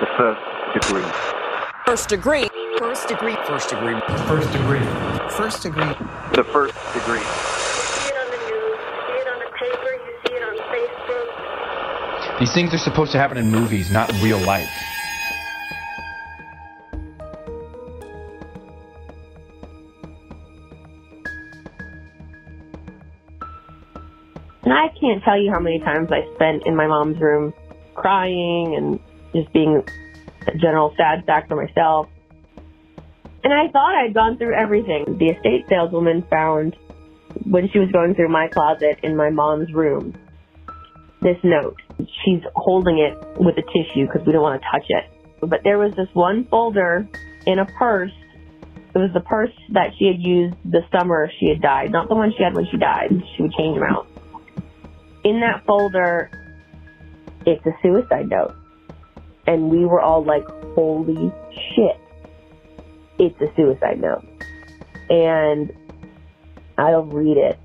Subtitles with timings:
[0.00, 1.04] The first degree.
[1.84, 2.48] First degree.
[2.78, 3.36] First degree.
[3.46, 4.00] First degree.
[4.26, 4.80] First degree.
[5.28, 5.92] First degree.
[6.32, 7.18] The first degree.
[7.18, 7.26] You
[7.92, 10.56] see it on the news, you see it on the paper, you see it on
[10.72, 12.38] Facebook.
[12.40, 14.70] These things are supposed to happen in movies, not in real life.
[24.62, 27.52] And I can't tell you how many times I spent in my mom's room
[27.94, 28.98] crying and
[29.34, 29.82] just being
[30.46, 32.08] a general sad sack for myself.
[33.42, 35.16] And I thought I'd gone through everything.
[35.18, 36.76] The estate saleswoman found
[37.44, 40.14] when she was going through my closet in my mom's room
[41.22, 41.76] this note.
[42.24, 45.04] She's holding it with a tissue because we don't want to touch it.
[45.40, 47.08] But there was this one folder
[47.46, 48.12] in a purse.
[48.94, 52.14] It was the purse that she had used the summer she had died, not the
[52.14, 53.10] one she had when she died.
[53.36, 54.06] She would change them out.
[55.24, 56.30] In that folder,
[57.46, 58.54] it's a suicide note.
[59.46, 61.32] And we were all like, holy
[61.74, 61.98] shit.
[63.18, 64.24] It's a suicide note.
[65.08, 65.72] And
[66.78, 67.58] I'll read it.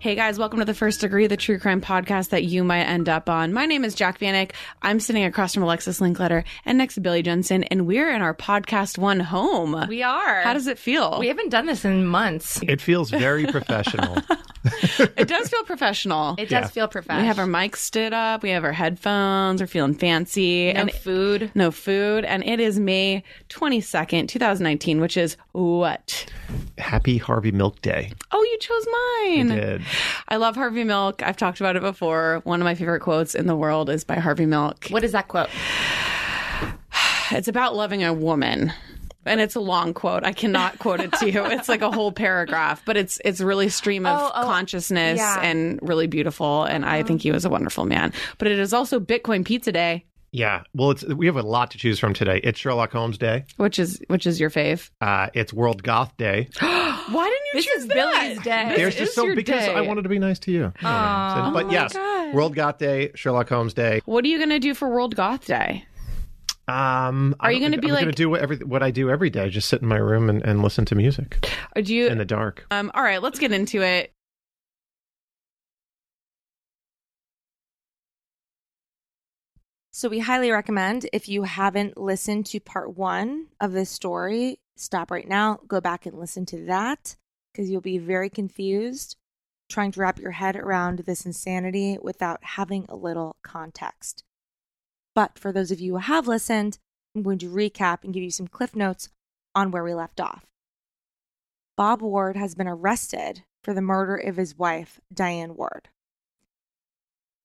[0.00, 3.08] Hey guys, welcome to the First Degree, the true crime podcast that you might end
[3.08, 3.52] up on.
[3.52, 4.52] My name is Jac Vanek.
[4.80, 8.32] I'm sitting across from Alexis Linkletter and next to Billy Jensen, and we're in our
[8.32, 9.86] PodcastOne home.
[9.88, 10.42] We are.
[10.42, 11.18] How does it feel?
[11.18, 12.60] We haven't done this in months.
[12.62, 14.18] It feels very professional.
[14.64, 16.34] It does feel professional.
[16.38, 16.66] It does Yeah.
[16.66, 17.22] feel professional.
[17.22, 18.42] we have our mics stood up.
[18.42, 19.60] We have our headphones.
[19.60, 20.72] We're feeling fancy.
[20.72, 21.50] no and food.
[21.54, 22.24] no food.
[22.24, 26.26] And it is May 22nd, 2019, which is what?
[26.78, 28.12] Happy Harvey Milk Day.
[28.32, 29.52] Oh, you chose mine.
[29.52, 29.82] I did.
[30.28, 31.22] I love Harvey Milk.
[31.22, 32.40] I've talked about it before.
[32.44, 34.86] One of my favorite quotes in the world is by Harvey Milk.
[34.90, 35.48] What is that quote?
[37.30, 38.72] It's about loving a woman.
[39.26, 40.24] And it's a long quote.
[40.24, 41.44] I cannot quote it to you.
[41.46, 45.40] It's like a whole paragraph, but it's it's really stream of Oh, oh, consciousness yeah.
[45.42, 46.64] and really beautiful.
[46.64, 48.12] And I think he was a wonderful man.
[48.38, 50.62] But it is also Bitcoin Pizza Day, Yeah.
[50.74, 52.40] Well, it's we have a lot to choose from today.
[52.42, 53.44] It's Sherlock Holmes Day.
[53.56, 54.88] which is which is your fave.
[55.00, 56.48] Uh, it's World Goth Day.
[56.60, 57.94] Why didn't you This choose is that?
[57.94, 58.64] Billy's day.
[58.68, 59.74] This There's is just so your because day.
[59.74, 60.72] I wanted to be nice to you.
[60.82, 61.46] Aw.
[61.48, 62.34] So- but Oh my yes, God.
[62.34, 64.00] World Goth Day, Sherlock Holmes Day.
[64.04, 65.84] What are you gonna do for World Goth Day?
[66.68, 69.08] Um, Are you gonna think- be I'm like- gonna do what, every, what I do
[69.10, 69.48] every day?
[69.48, 71.48] Just sit in my room and, and listen to music
[71.82, 72.66] do you in the dark.
[72.70, 74.12] um all right, let's get into it.
[79.90, 85.10] So we highly recommend if you haven't listened to part one of this story, stop
[85.10, 87.16] right now, go back and listen to that
[87.52, 89.16] because you'll be very confused
[89.68, 94.24] trying to wrap your head around this insanity without having a little context.
[95.18, 96.78] But for those of you who have listened,
[97.12, 99.08] I'm going to recap and give you some cliff notes
[99.52, 100.46] on where we left off.
[101.76, 105.88] Bob Ward has been arrested for the murder of his wife, Diane Ward.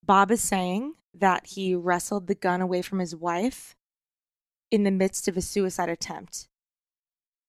[0.06, 3.76] Bob is saying that he wrestled the gun away from his wife
[4.70, 6.48] in the midst of a suicide attempt,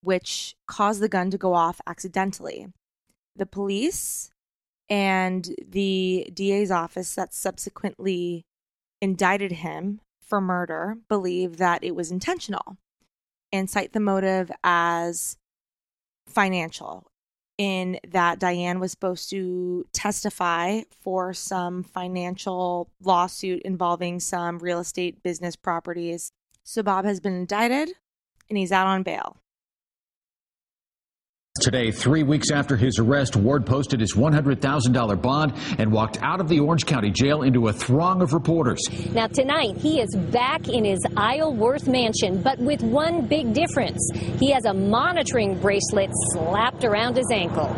[0.00, 2.68] which caused the gun to go off accidentally.
[3.36, 4.30] The police
[4.88, 8.46] and the DA's office that subsequently
[9.02, 12.76] indicted him for murder believe that it was intentional
[13.52, 15.36] and cite the motive as
[16.26, 17.06] financial
[17.56, 25.22] in that Diane was supposed to testify for some financial lawsuit involving some real estate
[25.22, 26.32] business properties.
[26.64, 27.90] So Bob has been indicted
[28.48, 29.36] and he's out on bail.
[31.64, 36.46] Today, three weeks after his arrest, Ward posted his $100,000 bond and walked out of
[36.50, 38.82] the Orange County jail into a throng of reporters.
[39.14, 44.06] Now, tonight, he is back in his Isleworth mansion, but with one big difference.
[44.38, 47.74] He has a monitoring bracelet slapped around his ankle.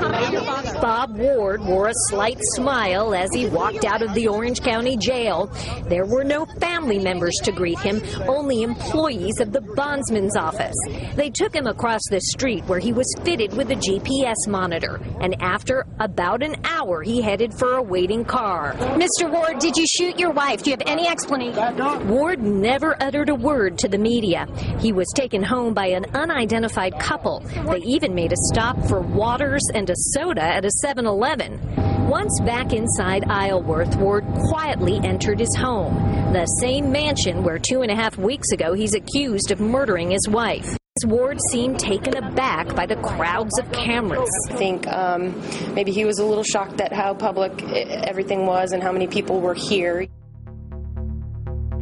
[0.00, 5.46] Bob Ward wore a slight smile as he walked out of the Orange County Jail.
[5.88, 10.76] There were no family members to greet him, only employees of the bondsman's office.
[11.16, 15.36] They took him across the street where he was fitted with a GPS monitor, and
[15.42, 18.72] after about an hour, he headed for a waiting car.
[18.96, 19.30] Mr.
[19.30, 20.62] Ward, did you shoot your wife?
[20.62, 22.08] Do you have any explanation?
[22.08, 24.46] Ward never uttered a word to the media.
[24.78, 27.40] He was taken home by an unidentified couple.
[27.40, 31.60] They even made a stop for waters and a soda at a 7 Eleven.
[32.08, 35.94] Once back inside Isleworth, Ward quietly entered his home,
[36.32, 40.28] the same mansion where two and a half weeks ago he's accused of murdering his
[40.28, 40.76] wife.
[41.04, 44.28] Ward seemed taken aback by the crowds of cameras.
[44.50, 45.34] I think um,
[45.74, 49.40] maybe he was a little shocked at how public everything was and how many people
[49.40, 50.06] were here.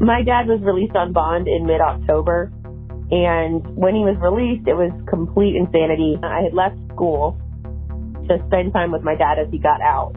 [0.00, 2.52] My dad was released on bond in mid October,
[3.10, 6.16] and when he was released, it was complete insanity.
[6.22, 7.40] I had left school
[8.28, 10.12] to spend time with my dad as he got out.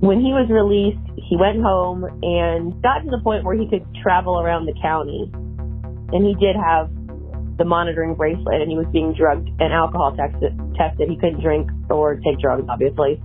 [0.00, 3.86] When he was released, he went home and got to the point where he could
[4.02, 5.30] travel around the county.
[6.12, 6.90] And he did have
[7.56, 10.58] the monitoring bracelet, and he was being drugged and alcohol tested.
[10.76, 11.08] tested.
[11.08, 13.22] He couldn't drink or take drugs, obviously.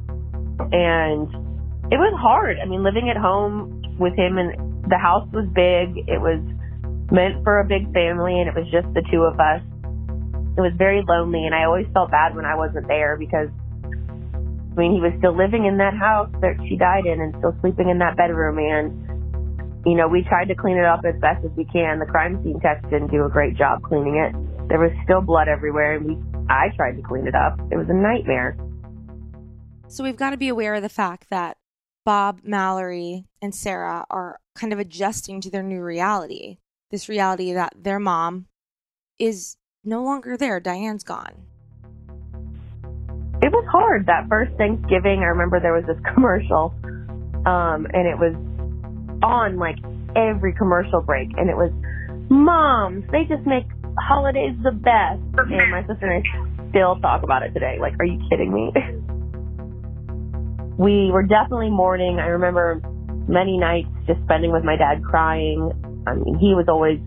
[0.72, 1.26] And
[1.90, 2.58] it was hard.
[2.62, 4.54] I mean, living at home with him and
[4.92, 6.06] the house was big.
[6.08, 6.40] It was
[7.12, 9.64] meant for a big family and it was just the two of us.
[10.58, 13.50] It was very lonely and I always felt bad when I wasn't there because
[13.86, 17.56] I mean, he was still living in that house that she died in and still
[17.62, 19.06] sleeping in that bedroom and
[19.86, 22.00] you know, we tried to clean it up as best as we can.
[22.00, 24.34] The crime scene techs didn't do a great job cleaning it.
[24.68, 26.18] There was still blood everywhere and we
[26.50, 27.60] I tried to clean it up.
[27.72, 28.58] It was a nightmare.
[29.88, 31.58] So we've got to be aware of the fact that
[32.06, 36.58] Bob, Mallory, and Sarah are kind of adjusting to their new reality.
[36.90, 38.48] This reality that their mom
[39.20, 40.60] is no longer there.
[40.60, 41.34] Diane's gone.
[43.42, 45.20] it was hard that first Thanksgiving.
[45.22, 46.74] I remember there was this commercial,
[47.46, 48.34] um, and it was
[49.24, 49.78] on like
[50.16, 51.72] every commercial break, and it was,
[52.30, 53.66] "Moms, they just make
[54.00, 57.78] holidays the best." And my sister and I still talk about it today.
[57.80, 58.74] Like, are you kidding me?
[60.78, 62.20] we were definitely mourning.
[62.20, 62.82] I remember
[63.28, 65.72] many nights just spending with my dad crying.
[66.08, 67.00] I mean, he was always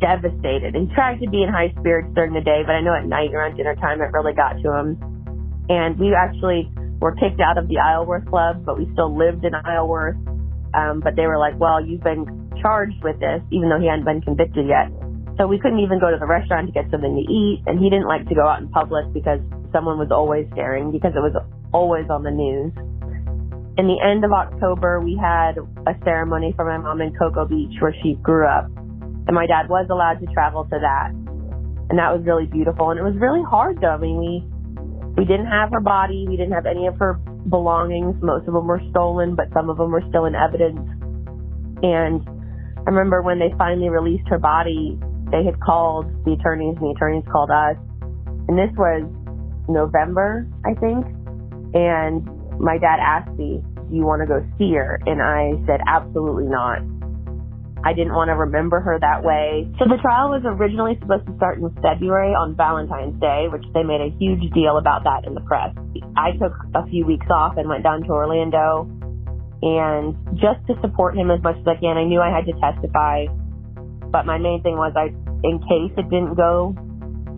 [0.00, 3.06] devastated and tried to be in high spirits during the day, but I know at
[3.06, 4.98] night around dinner time it really got to him.
[5.68, 9.54] And we actually were kicked out of the Isleworth Club, but we still lived in
[9.54, 10.16] Isleworth.
[10.74, 12.26] Um, but they were like, well, you've been
[12.60, 14.92] charged with this, even though he hadn't been convicted yet.
[15.38, 17.62] So we couldn't even go to the restaurant to get something to eat.
[17.66, 19.40] And he didn't like to go out in public because
[19.72, 21.34] someone was always staring because it was
[21.72, 22.72] always on the news.
[23.78, 25.56] In the end of October, we had
[25.86, 28.68] a ceremony for my mom in Cocoa Beach where she grew up.
[29.26, 31.10] And my dad was allowed to travel to that.
[31.90, 32.90] And that was really beautiful.
[32.90, 33.94] And it was really hard though.
[33.94, 34.44] I mean, we,
[35.18, 36.26] we didn't have her body.
[36.28, 37.14] We didn't have any of her
[37.48, 38.14] belongings.
[38.22, 40.80] Most of them were stolen, but some of them were still in evidence.
[41.82, 42.22] And
[42.78, 44.98] I remember when they finally released her body,
[45.30, 47.76] they had called the attorneys and the attorneys called us.
[48.48, 49.06] And this was
[49.68, 51.06] November, I think.
[51.74, 52.26] And
[52.58, 55.00] my dad asked me, do you want to go see her?
[55.06, 56.82] And I said, absolutely not.
[57.84, 59.64] I didn't want to remember her that way.
[59.78, 63.82] So the trial was originally supposed to start in February on Valentine's Day, which they
[63.82, 65.72] made a huge deal about that in the press.
[66.16, 68.84] I took a few weeks off and went down to Orlando
[69.62, 71.96] and just to support him as much as I can.
[71.96, 73.26] I knew I had to testify,
[74.12, 75.12] but my main thing was I,
[75.44, 76.76] in case it didn't go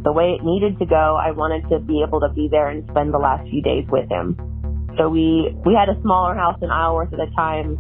[0.03, 2.83] the way it needed to go, I wanted to be able to be there and
[2.91, 4.35] spend the last few days with him.
[4.99, 7.79] So we, we had a smaller house in Isleworth at the time,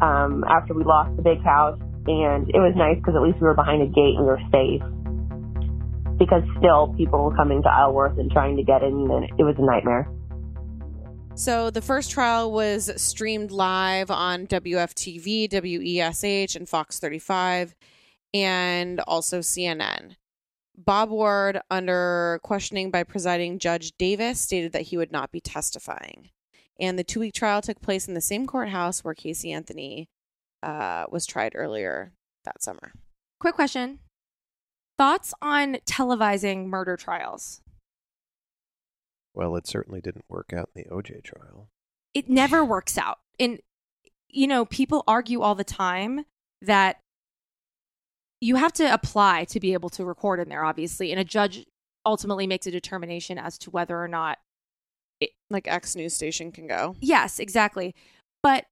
[0.00, 1.78] um, after we lost the big house.
[2.06, 4.44] And it was nice because at least we were behind a gate and we were
[4.52, 4.82] safe.
[6.18, 9.56] Because still people were coming to Isleworth and trying to get in and it was
[9.58, 10.08] a nightmare.
[11.36, 17.74] So the first trial was streamed live on WFTV, WESH, and Fox 35,
[18.32, 20.14] and also CNN.
[20.76, 26.30] Bob Ward, under questioning by presiding Judge Davis, stated that he would not be testifying.
[26.80, 30.08] And the two week trial took place in the same courthouse where Casey Anthony
[30.62, 32.12] uh, was tried earlier
[32.44, 32.92] that summer.
[33.38, 34.00] Quick question
[34.96, 37.60] Thoughts on televising murder trials?
[39.34, 41.68] Well, it certainly didn't work out in the OJ trial.
[42.14, 43.18] It never works out.
[43.40, 43.58] And,
[44.28, 46.26] you know, people argue all the time
[46.62, 47.00] that
[48.40, 51.10] you have to apply to be able to record in there, obviously.
[51.10, 51.66] And a judge
[52.06, 54.43] ultimately makes a determination as to whether or not it,
[55.50, 56.96] Like X news station can go.
[57.00, 57.94] Yes, exactly.
[58.42, 58.66] But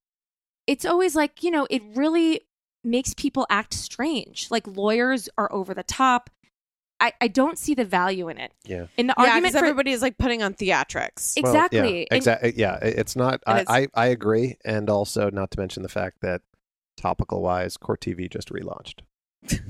[0.66, 2.42] it's always like, you know, it really
[2.84, 4.50] makes people act strange.
[4.50, 6.30] Like lawyers are over the top.
[7.00, 8.52] I, I don't see the value in it.
[8.64, 8.86] Yeah.
[8.96, 11.34] In the yeah, argument for everybody is like putting on theatrics.
[11.40, 12.00] Well, exactly.
[12.00, 12.50] yeah, exactly.
[12.50, 13.42] Uh, yeah, it's not.
[13.46, 16.42] I, it's- I I agree, and also not to mention the fact that
[16.96, 19.00] topical wise, Court TV just relaunched.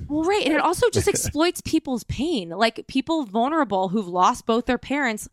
[0.09, 0.45] Well, right.
[0.45, 2.51] And it also just exploits people's pain.
[2.51, 5.31] Like people vulnerable who've lost both their parents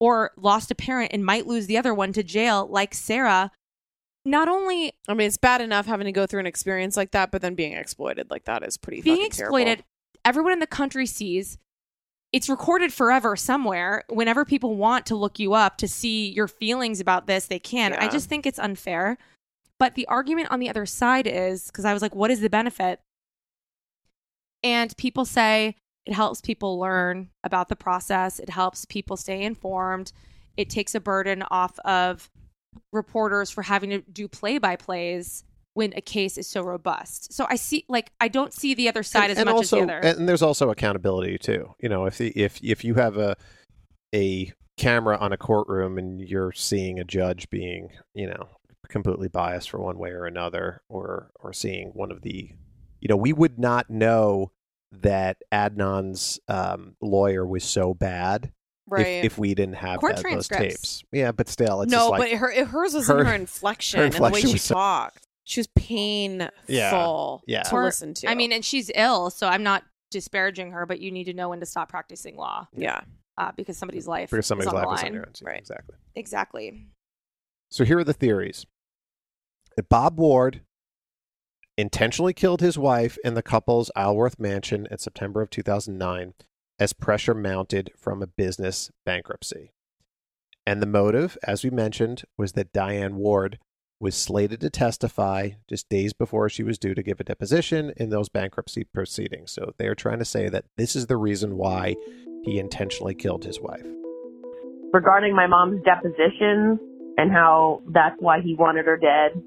[0.00, 3.50] or lost a parent and might lose the other one to jail, like Sarah.
[4.24, 7.30] Not only I mean, it's bad enough having to go through an experience like that,
[7.30, 9.84] but then being exploited like that is pretty being exploited, terrible.
[10.24, 11.58] everyone in the country sees
[12.32, 14.04] it's recorded forever somewhere.
[14.08, 17.94] Whenever people want to look you up to see your feelings about this, they can.
[17.94, 19.16] I just think it's unfair.
[19.78, 22.50] But the argument on the other side is because I was like, what is the
[22.50, 23.00] benefit?
[24.62, 25.76] And people say
[26.08, 30.10] it helps people learn about the process, it helps people stay informed,
[30.56, 32.30] it takes a burden off of
[32.94, 37.30] reporters for having to do play by plays when a case is so robust.
[37.34, 39.94] So I see, like, I don't see the other side as much also, as the
[39.94, 40.06] other.
[40.18, 41.74] and there's also accountability too.
[41.78, 43.36] You know, if the, if if you have a
[44.14, 48.48] a camera on a courtroom and you're seeing a judge being, you know,
[48.88, 52.50] completely biased for one way or another, or or seeing one of the,
[52.98, 54.52] you know, we would not know
[54.92, 58.52] that Adnan's um, lawyer was so bad.
[58.86, 59.06] Right.
[59.06, 62.30] If, if we didn't have that, those tapes, yeah, but still, it's no, just like
[62.32, 65.26] but her hers was her- in her inflection, her and the way she so- talked.
[65.44, 67.62] She was painful yeah.
[67.62, 68.28] to Or- listen to.
[68.30, 71.50] I mean, and she's ill, so I'm not disparaging her, but you need to know
[71.50, 72.66] when to stop practicing law.
[72.76, 73.00] Yeah.
[73.36, 75.14] Uh, because somebody's life because somebody's is on life the is on line.
[75.14, 75.42] your hands.
[75.44, 75.58] Right.
[75.58, 75.94] Exactly.
[76.16, 76.86] Exactly.
[77.70, 78.66] So here are the theories.
[79.76, 80.62] That Bob Ward
[81.78, 86.34] intentionally killed his wife in the couple's Isleworth mansion in September of 2009
[86.80, 89.72] as pressure mounted from a business bankruptcy.
[90.66, 93.60] And the motive, as we mentioned, was that Diane Ward
[94.00, 98.10] was slated to testify just days before she was due to give a deposition in
[98.10, 99.52] those bankruptcy proceedings.
[99.52, 101.94] So they are trying to say that this is the reason why
[102.44, 103.86] he intentionally killed his wife.
[104.92, 106.78] regarding my mom's deposition
[107.18, 109.40] and how that's why he wanted her dead.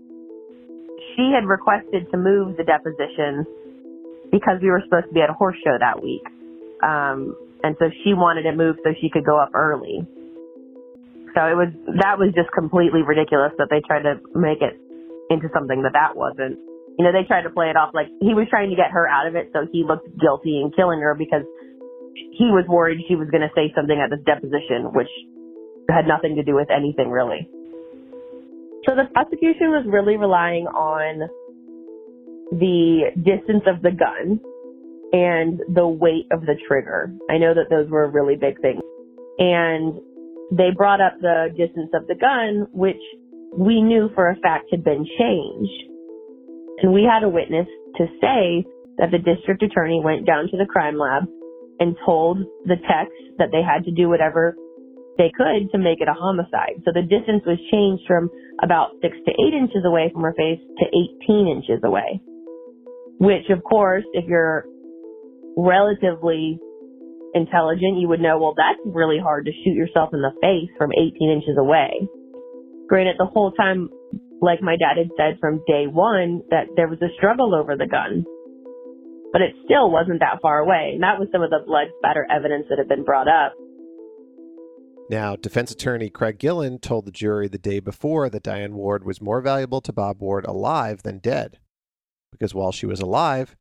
[1.15, 3.45] She had requested to move the deposition
[4.31, 6.23] because we were supposed to be at a horse show that week.
[6.81, 10.07] Um, and so she wanted it moved so she could go up early.
[11.35, 14.75] So it was, that was just completely ridiculous that they tried to make it
[15.29, 16.59] into something that that wasn't.
[16.99, 19.07] You know, they tried to play it off like he was trying to get her
[19.07, 21.47] out of it so he looked guilty in killing her because
[22.13, 25.11] he was worried she was going to say something at this deposition, which
[25.87, 27.47] had nothing to do with anything really.
[28.85, 31.29] So the prosecution was really relying on
[32.51, 34.39] the distance of the gun
[35.13, 37.13] and the weight of the trigger.
[37.29, 38.81] I know that those were really big things.
[39.37, 39.99] And
[40.51, 43.01] they brought up the distance of the gun, which
[43.57, 45.83] we knew for a fact had been changed.
[46.81, 48.65] And we had a witness to say
[48.97, 51.23] that the district attorney went down to the crime lab
[51.79, 54.55] and told the techs that they had to do whatever
[55.17, 56.81] they could to make it a homicide.
[56.85, 58.29] So the distance was changed from
[58.63, 62.21] about six to eight inches away from her face to 18 inches away.
[63.19, 64.65] Which, of course, if you're
[65.57, 66.59] relatively
[67.33, 70.91] intelligent, you would know, well, that's really hard to shoot yourself in the face from
[70.91, 72.07] 18 inches away.
[72.87, 73.89] Granted, the whole time,
[74.41, 77.87] like my dad had said from day one, that there was a struggle over the
[77.87, 78.25] gun.
[79.31, 80.91] But it still wasn't that far away.
[80.95, 83.55] And that was some of the blood spatter evidence that had been brought up.
[85.11, 89.19] Now, defense attorney Craig Gillen told the jury the day before that Diane Ward was
[89.19, 91.59] more valuable to Bob Ward alive than dead,
[92.31, 93.57] because while she was alive,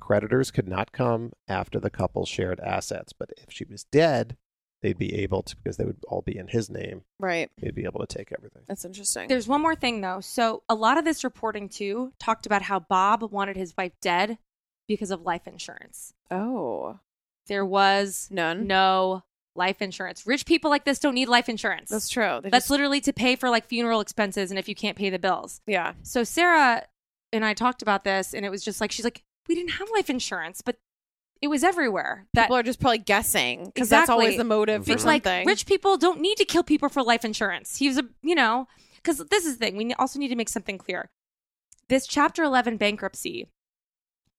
[0.00, 3.12] creditors could not come after the couple's shared assets.
[3.12, 4.36] But if she was dead,
[4.82, 7.48] they'd be able to, because they would all be in his name, right.
[7.60, 8.62] they'd be able to take everything.
[8.66, 9.28] That's interesting.
[9.28, 10.18] There's one more thing though.
[10.20, 14.38] So a lot of this reporting too talked about how Bob wanted his wife dead
[14.88, 16.14] because of life insurance.
[16.32, 16.98] oh,
[17.46, 18.66] There was none.
[18.66, 19.22] no
[19.56, 20.26] life insurance.
[20.26, 21.90] Rich people like this don't need life insurance.
[21.90, 22.40] That's true.
[22.42, 25.10] They That's just- literally to pay for like funeral expenses and if you can't pay
[25.10, 25.60] the bills.
[25.66, 25.94] yeah.
[26.02, 26.84] So Sarah
[27.32, 29.88] and I talked about this and it was just like she's like we didn't have
[29.92, 30.76] life insurance, but
[31.42, 32.26] it was everywhere.
[32.34, 35.46] That People are just probably guessing because that's always the motive for it's like something.
[35.46, 37.76] rich people don't need to kill people for life insurance.
[37.78, 39.76] He was a, you know, because this is the thing.
[39.78, 41.10] We also need to make something clear.
[41.88, 43.48] This Chapter 11 bankruptcy,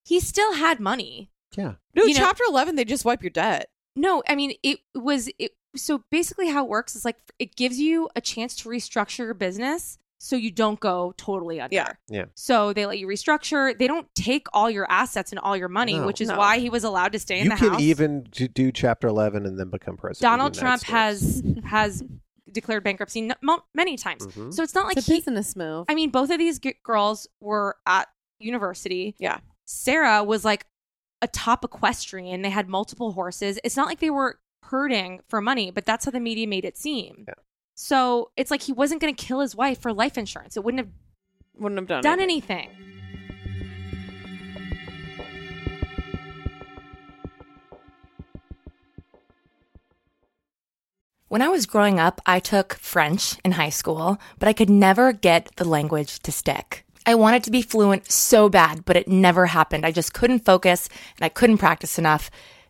[0.05, 1.31] he still had money.
[1.57, 1.73] Yeah.
[1.95, 3.69] no, you know- chapter eleven, they just wipe your debt.
[3.95, 7.79] No, I mean, it was, it, so basically how it works is like it gives
[7.79, 11.73] you a chance to restructure your business so you don't go totally under.
[11.75, 11.93] Yeah.
[12.07, 12.25] Yeah.
[12.35, 13.75] So they let you restructure.
[13.77, 16.05] They don't take all your assets and all your money, No.
[16.05, 16.37] which is No.
[16.37, 17.63] why he was allowed to stay in You the house.
[17.63, 20.21] You can even do Chapter 11 and then become president.
[20.21, 22.03] Donald of the United Trump has has
[22.51, 24.27] declared bankruptcy n- many times.
[24.27, 24.53] Mhm.
[24.53, 25.85] So it's not like It's in a he, business move.
[25.89, 28.07] I mean, both of these g- girls were at
[28.39, 29.15] university.
[29.19, 29.39] Yeah.
[29.65, 30.65] Sarah was like
[31.21, 32.41] a top equestrian.
[32.41, 33.59] They had multiple horses.
[33.63, 36.77] It's not like they were hurting for money, but that's how the media made it
[36.77, 37.25] seem.
[37.27, 37.33] Yeah.
[37.75, 40.55] So it's like he wasn't going to kill his wife for life insurance.
[40.57, 40.91] It wouldn't have
[41.57, 42.69] Wouldn't have done, done anything.
[51.27, 55.13] When I was growing up, I took French in high school, but I could never
[55.13, 56.85] get the language to stick.
[57.05, 59.85] I wanted to be fluent so bad, but it never happened.
[59.85, 62.29] I just couldn't focus and I couldn't practice enough,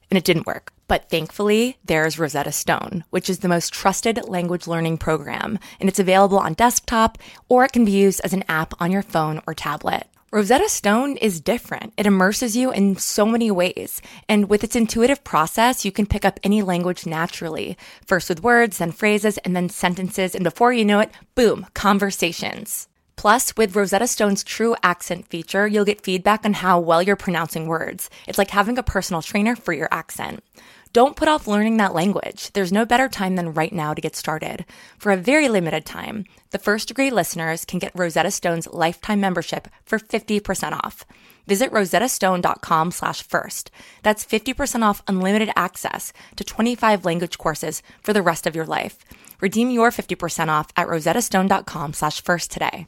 [0.10, 0.72] and it didn't work.
[0.88, 6.00] But thankfully, there's Rosetta Stone, which is the most trusted language learning program, and it's
[6.00, 7.18] available on desktop
[7.50, 10.08] or it can be used as an app on your phone or tablet.
[10.34, 11.92] Rosetta Stone is different.
[11.98, 14.02] It immerses you in so many ways.
[14.30, 17.78] And with its intuitive process, you can pick up any language naturally.
[18.06, 20.34] First with words, then phrases, and then sentences.
[20.34, 22.88] And before you know it, boom, conversations.
[23.22, 27.68] Plus, with Rosetta Stone's true accent feature, you'll get feedback on how well you're pronouncing
[27.68, 28.10] words.
[28.28, 30.44] It's like having a personal trainer for your accent.
[30.92, 32.50] Don't put off learning that language.
[32.54, 34.66] There's no better time than right now to get started.
[34.98, 39.68] For a very limited time, the first degree listeners can get Rosetta Stone's lifetime membership
[39.86, 41.06] for 50% off.
[41.46, 43.70] Visit rosettastone.com slash first.
[44.02, 48.98] That's 50% off unlimited access to 25 language courses for the rest of your life.
[49.40, 52.88] Redeem your 50% off at rosettastone.com slash first today.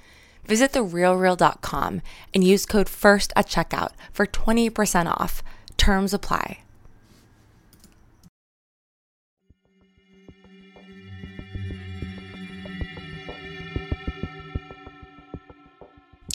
[0.45, 2.01] Visit therealreal.com
[2.33, 5.43] and use code FIRST at checkout for 20% off.
[5.77, 6.59] Terms apply.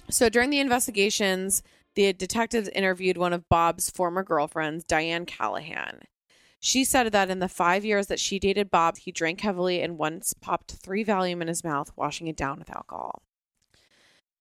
[0.09, 1.63] So during the investigations,
[1.95, 6.01] the detectives interviewed one of Bob's former girlfriends, Diane Callahan.
[6.61, 9.99] She said that in the five years that she dated Bob, he drank heavily and
[9.99, 13.23] once popped three Valium in his mouth, washing it down with alcohol.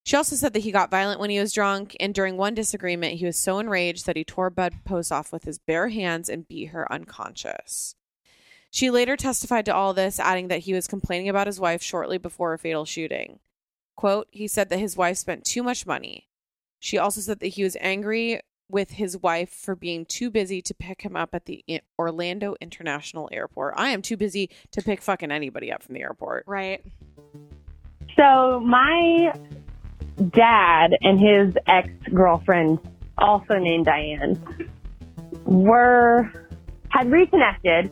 [0.06, 3.18] She also said that he got violent when he was drunk, and during one disagreement,
[3.18, 6.68] he was so enraged that he tore bedposts off with his bare hands and beat
[6.68, 7.96] her unconscious.
[8.70, 12.20] She later testified to all this, adding that he was complaining about his wife shortly
[12.20, 13.40] before a fatal shooting.
[13.96, 16.28] Quote, he said that his wife spent too much money.
[16.78, 20.74] She also said that he was angry with his wife for being too busy to
[20.76, 21.64] pick him up at the
[21.98, 23.74] Orlando International Airport.
[23.76, 26.44] I am too busy to pick fucking anybody up from the airport.
[26.46, 26.86] Right.
[28.16, 29.34] So my
[30.16, 32.80] dad and his ex girlfriend,
[33.18, 34.42] also named Diane,
[35.46, 36.32] were
[36.90, 37.92] had reconnected.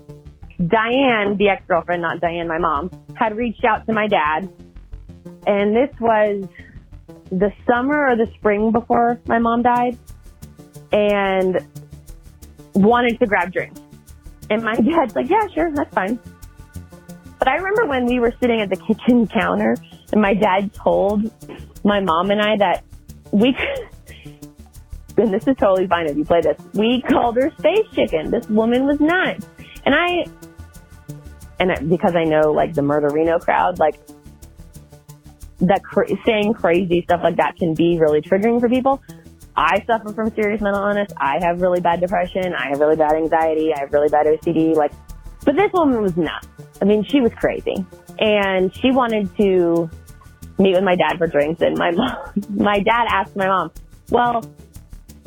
[0.67, 4.49] Diane, the ex girlfriend, not Diane, my mom, had reached out to my dad,
[5.45, 6.45] and this was
[7.29, 9.97] the summer or the spring before my mom died,
[10.91, 11.59] and
[12.75, 13.81] wanted to grab drinks.
[14.49, 16.19] And my dad's like, "Yeah, sure, that's fine."
[17.39, 19.75] But I remember when we were sitting at the kitchen counter,
[20.13, 21.29] and my dad told
[21.83, 22.83] my mom and I that
[23.31, 23.55] we,
[25.17, 28.31] and this is totally fine if you play this, we called her Space Chicken.
[28.31, 29.47] This woman was nuts.
[29.85, 30.25] And I,
[31.59, 33.95] and because I know like the Murderino crowd, like
[35.61, 39.01] that cra- saying crazy stuff like that can be really triggering for people.
[39.55, 41.11] I suffer from serious mental illness.
[41.17, 42.53] I have really bad depression.
[42.53, 43.73] I have really bad anxiety.
[43.73, 44.75] I have really bad OCD.
[44.75, 44.91] Like,
[45.45, 46.47] but this woman was nuts.
[46.81, 47.85] I mean, she was crazy,
[48.19, 49.89] and she wanted to
[50.63, 51.61] meet with my dad for drinks.
[51.61, 52.17] And my mom,
[52.49, 53.71] my dad asked my mom,
[54.09, 54.43] "Well,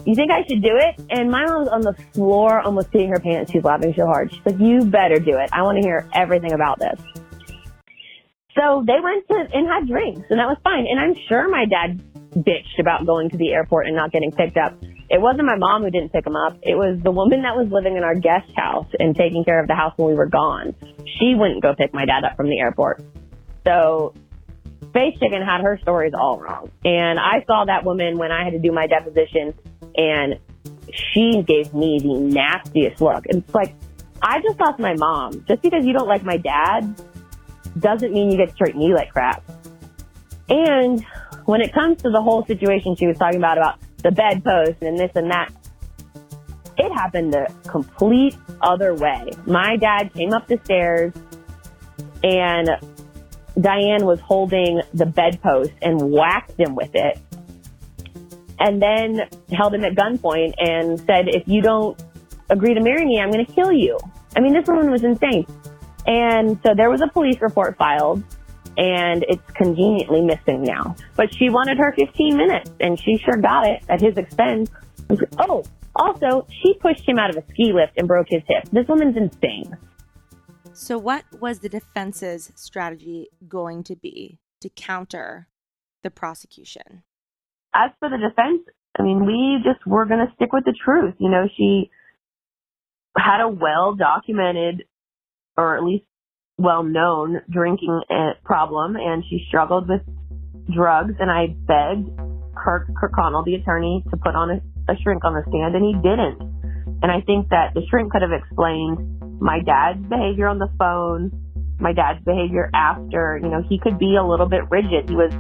[0.05, 3.21] you think I should do it?" And my mom's on the floor, almost peeing her
[3.21, 3.53] pants.
[3.53, 4.33] She's laughing so hard.
[4.33, 5.51] She's like, "You better do it.
[5.53, 6.99] I want to hear everything about this."
[8.59, 10.87] So they went to and had drinks, and that was fine.
[10.89, 12.01] And I'm sure my dad
[12.33, 14.73] bitched about going to the airport and not getting picked up.
[15.09, 16.59] It wasn't my mom who didn't pick him up.
[16.63, 19.69] It was the woman that was living in our guest house and taking care of
[19.69, 20.75] the house when we were gone.
[21.19, 23.05] She wouldn't go pick my dad up from the airport.
[23.65, 24.15] So
[24.91, 26.71] Space Chicken had her stories all wrong.
[26.85, 29.55] And I saw that woman when I had to do my deposition
[29.97, 30.39] and
[30.93, 33.27] she gave me the nastiest look.
[33.27, 33.75] And it's like,
[34.23, 35.45] I just lost my mom.
[35.47, 37.01] Just because you don't like my dad
[37.79, 39.43] doesn't mean you get to treat me like crap.
[40.49, 41.05] And
[41.45, 44.99] when it comes to the whole situation she was talking about, about the bedpost and
[44.99, 45.53] this and that,
[46.79, 49.31] it happened the complete other way.
[49.47, 51.13] My dad came up the stairs
[52.23, 52.69] and
[53.61, 57.19] Diane was holding the bedpost and whacked him with it
[58.59, 62.03] and then held him at gunpoint and said, if you don't
[62.51, 63.99] agree to marry me, I'm going to kill you.
[64.37, 65.47] I mean, this woman was insane.
[66.07, 68.23] And so there was a police report filed
[68.79, 70.95] and it's conveniently missing now.
[71.17, 74.71] But she wanted her 15 minutes and she sure got it at his expense.
[75.39, 75.65] Oh,
[75.95, 78.65] also, she pushed him out of a ski lift and broke his hip.
[78.71, 79.77] This woman's insane.
[80.77, 85.49] So, what was the defense's strategy going to be to counter
[86.03, 87.03] the prosecution?
[87.75, 88.61] As for the defense,
[88.99, 91.15] I mean, we just were going to stick with the truth.
[91.19, 91.91] You know, she
[93.17, 94.85] had a well documented,
[95.57, 96.05] or at least
[96.59, 100.03] well known, drinking uh, problem, and she struggled with
[100.75, 101.15] drugs.
[101.19, 102.11] And I begged
[102.55, 105.95] Kirk Kirkconnell, the attorney, to put on a, a shrink on the stand, and he
[105.95, 107.01] didn't.
[107.03, 111.31] And I think that the shrink could have explained my dad's behavior on the phone,
[111.79, 113.39] my dad's behavior after.
[113.43, 115.09] You know, he could be a little bit rigid.
[115.09, 115.33] He was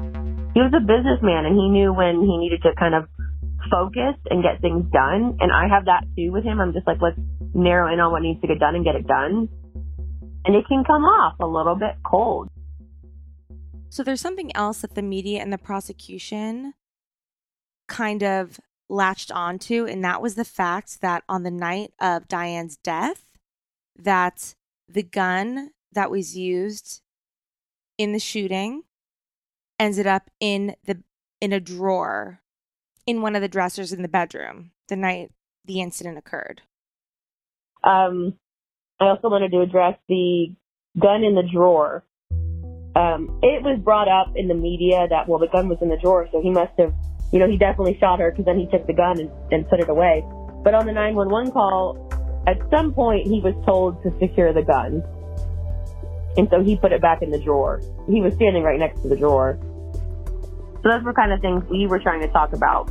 [0.54, 3.04] he was a businessman, and he knew when he needed to kind of
[3.70, 5.36] focus and get things done.
[5.40, 6.60] And I have that too with him.
[6.60, 7.18] I'm just like, let's
[7.54, 9.48] narrow in on what needs to get done and get it done.
[10.44, 12.48] And it can come off a little bit cold.
[13.88, 16.74] So, there's something else that the media and the prosecution
[17.88, 22.76] kind of latched onto, and that was the fact that on the night of Diane's
[22.76, 23.25] death,
[23.98, 24.54] that
[24.88, 27.02] the gun that was used
[27.98, 28.82] in the shooting
[29.78, 31.02] ended up in the
[31.40, 32.40] in a drawer
[33.06, 35.30] in one of the dressers in the bedroom the night
[35.64, 36.62] the incident occurred.
[37.82, 38.34] Um,
[39.00, 40.54] I also wanted to address the
[40.98, 42.04] gun in the drawer.
[42.96, 45.98] Um, it was brought up in the media that, well, the gun was in the
[45.98, 46.94] drawer, so he must have,
[47.32, 49.80] you know, he definitely shot her because then he took the gun and, and put
[49.80, 50.24] it away.
[50.64, 52.10] But on the 911 call,
[52.46, 55.02] at some point he was told to secure the gun.
[56.36, 57.80] And so he put it back in the drawer.
[58.08, 59.58] He was standing right next to the drawer.
[60.82, 62.90] So those were kind of things we were trying to talk about.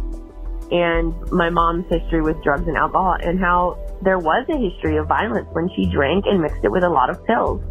[0.72, 5.08] And my mom's history with drugs and alcohol and how there was a history of
[5.08, 7.62] violence when she drank and mixed it with a lot of pills.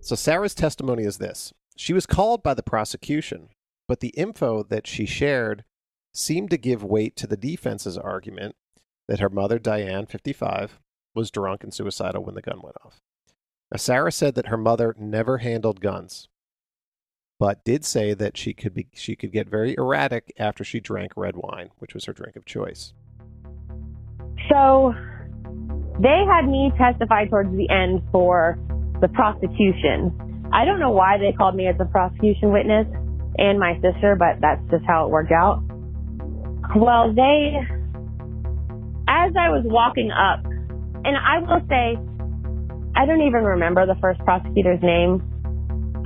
[0.00, 1.52] So Sarah's testimony is this.
[1.76, 3.50] She was called by the prosecution,
[3.86, 5.64] but the info that she shared
[6.14, 8.56] seemed to give weight to the defense's argument
[9.08, 10.80] that her mother, Diane, 55,
[11.14, 13.00] was drunk and suicidal when the gun went off.
[13.70, 16.28] Now, Sarah said that her mother never handled guns,
[17.38, 21.12] but did say that she could be she could get very erratic after she drank
[21.16, 22.92] red wine, which was her drink of choice.
[24.50, 24.94] So
[26.00, 28.58] they had me testify towards the end for
[29.00, 30.48] the prosecution.
[30.52, 32.86] I don't know why they called me as a prosecution witness
[33.38, 35.62] and my sister, but that's just how it worked out.
[36.76, 37.66] Well, they,
[39.08, 41.94] as I was walking up, and I will say,
[42.96, 45.22] I don't even remember the first prosecutor's name,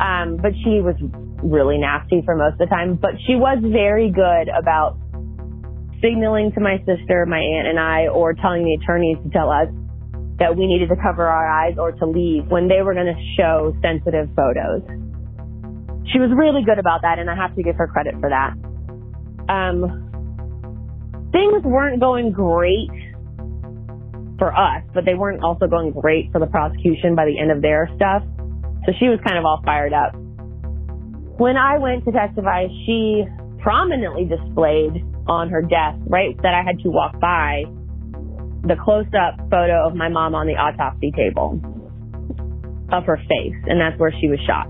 [0.00, 0.96] um, but she was
[1.42, 2.96] really nasty for most of the time.
[2.96, 4.98] But she was very good about
[6.02, 9.68] signaling to my sister, my aunt, and I, or telling the attorneys to tell us
[10.40, 13.20] that we needed to cover our eyes or to leave when they were going to
[13.36, 14.82] show sensitive photos.
[16.12, 18.56] She was really good about that, and I have to give her credit for that.
[19.52, 20.09] Um,
[21.32, 22.90] things weren't going great
[24.38, 27.60] for us, but they weren't also going great for the prosecution by the end of
[27.62, 28.22] their stuff.
[28.86, 30.14] So she was kind of all fired up.
[31.38, 33.24] When I went to testify, she
[33.60, 37.64] prominently displayed on her desk, right, that I had to walk by
[38.62, 41.60] the close up photo of my mom on the autopsy table.
[42.92, 44.66] of her face, and that's where she was shot.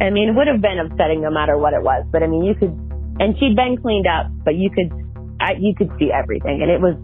[0.00, 2.44] I mean, it would have been upsetting no matter what it was, but I mean,
[2.44, 2.70] you could,
[3.18, 4.90] and she'd been cleaned up, but you could,
[5.42, 6.94] I, you could see everything, and it was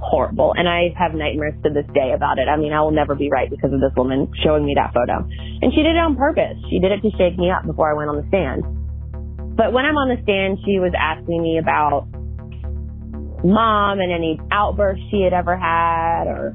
[0.00, 0.54] horrible.
[0.56, 2.48] And I have nightmares to this day about it.
[2.48, 5.26] I mean, I will never be right because of this woman showing me that photo.
[5.60, 6.56] And she did it on purpose.
[6.70, 8.64] She did it to shake me up before I went on the stand.
[9.56, 12.08] But when I'm on the stand, she was asking me about
[13.44, 16.54] mom and any outbursts she had ever had or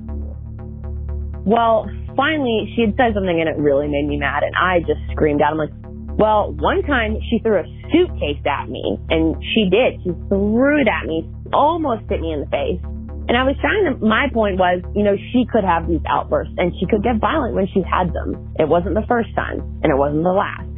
[1.45, 5.01] well, finally she had said something and it really made me mad and I just
[5.11, 5.51] screamed out.
[5.51, 5.73] I'm like,
[6.17, 9.99] well, one time she threw a suitcase at me and she did.
[10.03, 12.79] She threw it at me, almost hit me in the face.
[13.27, 16.53] And I was trying to, my point was, you know, she could have these outbursts
[16.55, 18.53] and she could get violent when she had them.
[18.55, 20.69] It wasn't the first time and it wasn't the last.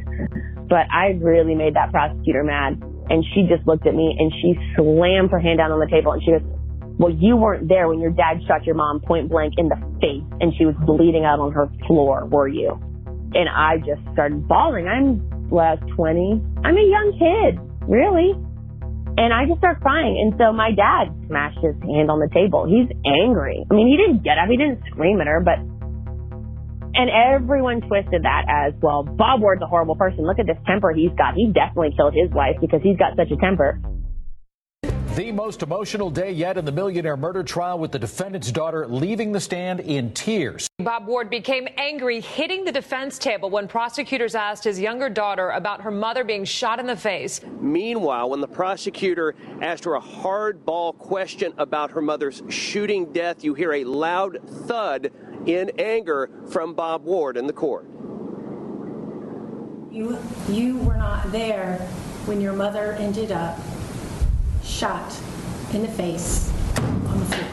[0.66, 2.82] But I really made that prosecutor mad.
[3.06, 6.12] And she just looked at me and she slammed her hand down on the table
[6.12, 6.42] and she goes,
[6.98, 10.24] well, you weren't there when your dad shot your mom point blank in the face
[10.40, 12.80] and she was bleeding out on her floor, were you?
[13.34, 14.88] And I just started bawling.
[14.88, 16.40] I'm, well, 20.
[16.64, 18.32] I'm a young kid, really.
[19.18, 20.16] And I just start crying.
[20.16, 22.64] And so my dad smashed his hand on the table.
[22.64, 23.66] He's angry.
[23.68, 24.48] I mean, he didn't get up.
[24.48, 25.58] He didn't scream at her, but,
[26.94, 30.24] and everyone twisted that as, well, Bob Ward's a horrible person.
[30.24, 31.34] Look at this temper he's got.
[31.34, 33.82] He definitely killed his wife because he's got such a temper.
[35.18, 39.32] The most emotional day yet in the millionaire murder trial with the defendant's daughter leaving
[39.32, 40.68] the stand in tears.
[40.78, 45.80] Bob Ward became angry, hitting the defense table when prosecutors asked his younger daughter about
[45.80, 47.40] her mother being shot in the face.
[47.60, 53.54] Meanwhile, when the prosecutor asked her a hardball question about her mother's shooting death, you
[53.54, 55.10] hear a loud thud
[55.46, 57.86] in anger from Bob Ward in the court.
[59.90, 60.16] You,
[60.48, 61.78] you were not there
[62.26, 63.58] when your mother ended up
[64.68, 65.16] shot
[65.72, 67.48] in the face on the floor.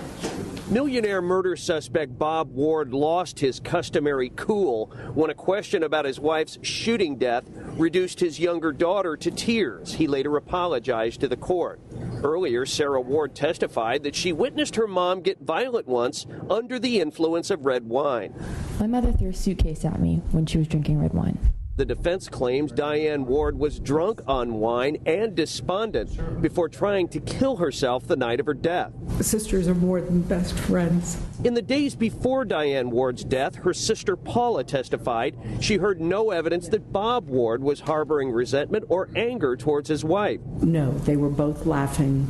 [0.69, 6.57] Millionaire murder suspect Bob Ward lost his customary cool when a question about his wife's
[6.63, 7.43] shooting death
[7.77, 9.93] reduced his younger daughter to tears.
[9.93, 11.79] He later apologized to the court.
[12.23, 17.51] Earlier, Sarah Ward testified that she witnessed her mom get violent once under the influence
[17.51, 18.33] of red wine.
[18.79, 21.37] My mother threw a suitcase at me when she was drinking red wine.
[21.77, 27.57] The defense claims Diane Ward was drunk on wine and despondent before trying to kill
[27.57, 28.93] herself the night of her death.
[29.19, 31.21] Sisters are more than best friends.
[31.43, 36.69] In the days before Diane Ward's death, her sister Paula testified she heard no evidence
[36.69, 40.39] that Bob Ward was harboring resentment or anger towards his wife.
[40.61, 42.25] No, they were both laughing.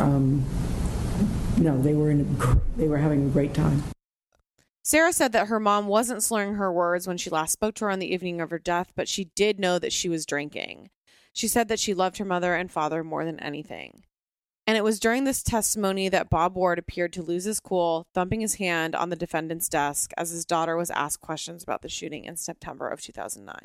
[0.00, 0.44] Um,
[1.56, 2.36] no, they were in.
[2.40, 3.84] A, they were having a great time.
[4.86, 7.90] Sarah said that her mom wasn't slurring her words when she last spoke to her
[7.90, 10.90] on the evening of her death, but she did know that she was drinking.
[11.32, 14.04] She said that she loved her mother and father more than anything.
[14.64, 18.42] And it was during this testimony that Bob Ward appeared to lose his cool, thumping
[18.42, 22.24] his hand on the defendant's desk as his daughter was asked questions about the shooting
[22.24, 23.56] in September of 2009.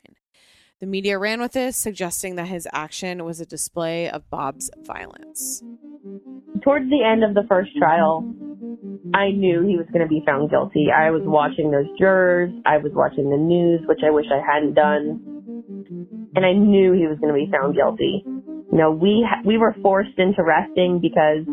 [0.82, 5.62] The media ran with this, suggesting that his action was a display of Bob's violence.
[6.64, 8.26] Towards the end of the first trial,
[9.14, 10.88] I knew he was going to be found guilty.
[10.90, 12.50] I was watching those jurors.
[12.66, 15.22] I was watching the news, which I wish I hadn't done.
[16.34, 18.26] And I knew he was going to be found guilty.
[18.26, 21.46] You know, we ha- we were forced into resting because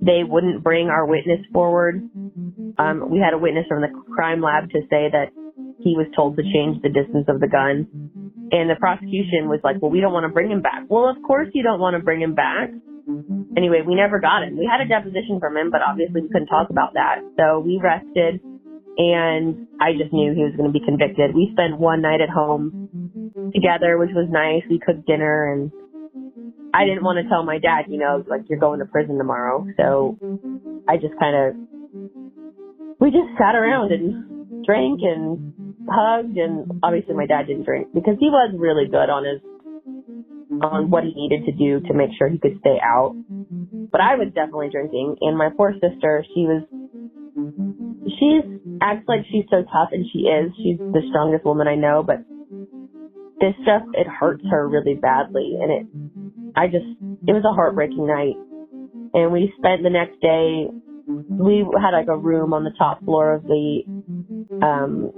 [0.00, 2.08] they wouldn't bring our witness forward.
[2.78, 5.34] Um, we had a witness from the crime lab to say that
[5.80, 7.88] he was told to change the distance of the gun.
[8.50, 10.84] And the prosecution was like, well, we don't want to bring him back.
[10.88, 12.70] Well, of course you don't want to bring him back.
[13.56, 14.58] Anyway, we never got him.
[14.58, 17.22] We had a deposition from him, but obviously we couldn't talk about that.
[17.38, 18.42] So we rested
[18.98, 21.34] and I just knew he was going to be convicted.
[21.34, 22.90] We spent one night at home
[23.54, 24.62] together, which was nice.
[24.68, 25.70] We cooked dinner and
[26.74, 29.66] I didn't want to tell my dad, you know, like you're going to prison tomorrow.
[29.76, 30.18] So
[30.88, 31.46] I just kind of,
[33.00, 38.14] we just sat around and drank and hugged and obviously my dad didn't drink because
[38.20, 39.40] he was really good on his
[40.62, 43.14] on what he needed to do to make sure he could stay out.
[43.90, 46.62] But I was definitely drinking and my poor sister, she was
[48.18, 48.44] she's
[48.80, 50.52] acts like she's so tough and she is.
[50.56, 52.22] She's the strongest woman I know, but
[53.40, 55.86] this stuff it hurts her really badly and it
[56.54, 56.86] I just
[57.26, 58.36] it was a heartbreaking night.
[59.12, 60.70] And we spent the next day
[61.06, 63.82] we had like a room on the top floor of the
[64.62, 65.12] um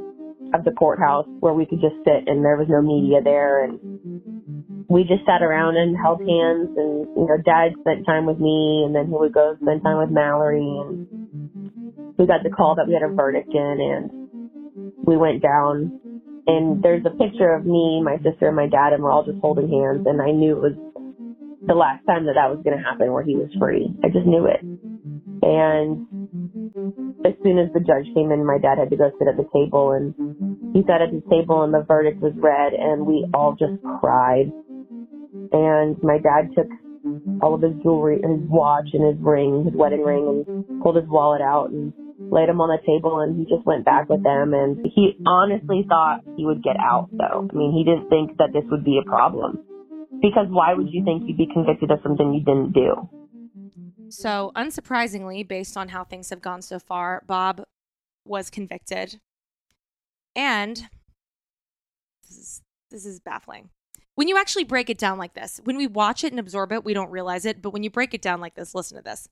[0.54, 3.64] of the courthouse where we could just sit and there was no media there.
[3.64, 8.38] And we just sat around and held hands and you know dad spent time with
[8.38, 10.60] me and then he would go spend time with mallory.
[10.60, 16.00] And we got the call that we had a verdict in and we went down.
[16.46, 19.38] And there's a picture of me my sister and my dad and we're all just
[19.40, 20.06] holding hands.
[20.06, 20.76] And i knew it was
[21.66, 23.88] the last time that that was going to happen where he was free.
[24.02, 24.60] I just knew it.
[25.42, 26.06] And
[27.24, 29.46] as soon as the judge came in my dad had to go sit at the
[29.54, 30.14] table and
[30.74, 34.50] he sat at his table and the verdict was read and we all just cried.
[35.52, 36.68] And my dad took
[37.42, 41.08] all of his jewelry, his watch and his ring, his wedding ring, and pulled his
[41.08, 41.92] wallet out and
[42.30, 45.84] laid them on the table and he just went back with them and he honestly
[45.88, 47.48] thought he would get out though.
[47.50, 49.62] I mean, he didn't think that this would be a problem.
[50.22, 53.21] Because why would you think you'd be convicted of something you didn't do?
[54.12, 57.64] So, unsurprisingly, based on how things have gone so far, Bob
[58.26, 59.20] was convicted.
[60.36, 60.88] And
[62.28, 63.70] this is, this is baffling.
[64.14, 66.84] When you actually break it down like this, when we watch it and absorb it,
[66.84, 67.62] we don't realize it.
[67.62, 69.28] But when you break it down like this, listen to this.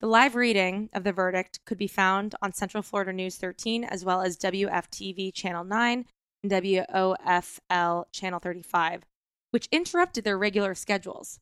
[0.00, 4.04] The live reading of the verdict could be found on Central Florida News 13, as
[4.04, 6.06] well as WFTV Channel 9
[6.42, 9.02] and WOFL Channel 35,
[9.50, 11.38] which interrupted their regular schedules.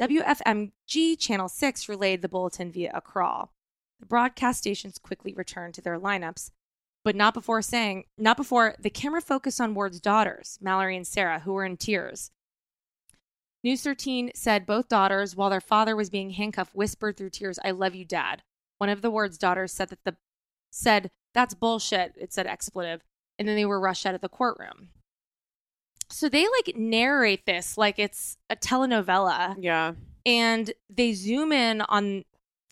[0.00, 3.52] WFMG Channel 6 relayed the bulletin via a crawl.
[3.98, 6.52] The broadcast stations quickly returned to their lineups,
[7.04, 11.40] but not before saying, not before the camera focused on Ward's daughters, Mallory and Sarah,
[11.40, 12.30] who were in tears.
[13.62, 17.72] News 13 said both daughters, while their father was being handcuffed, whispered through tears, I
[17.72, 18.42] love you, Dad.
[18.78, 20.16] One of the Ward's daughters said that the
[20.70, 22.14] said, That's bullshit.
[22.16, 23.02] It said expletive.
[23.38, 24.88] And then they were rushed out of the courtroom.
[26.10, 29.56] So they like narrate this like it's a telenovela.
[29.58, 29.92] Yeah.
[30.26, 32.24] And they zoom in on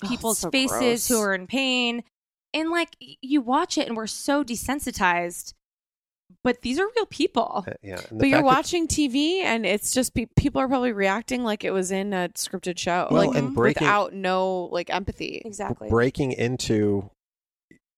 [0.07, 1.09] people's so faces gross.
[1.09, 2.03] who are in pain.
[2.55, 5.55] And like you watch it and we're so desensitized.
[6.44, 7.64] But these are real people.
[7.83, 8.01] yeah.
[8.12, 11.64] But you're fact that- watching TV and it's just pe- people are probably reacting like
[11.64, 15.40] it was in a scripted show, Well, like and breaking- without no like empathy.
[15.44, 15.88] Exactly.
[15.88, 17.11] breaking into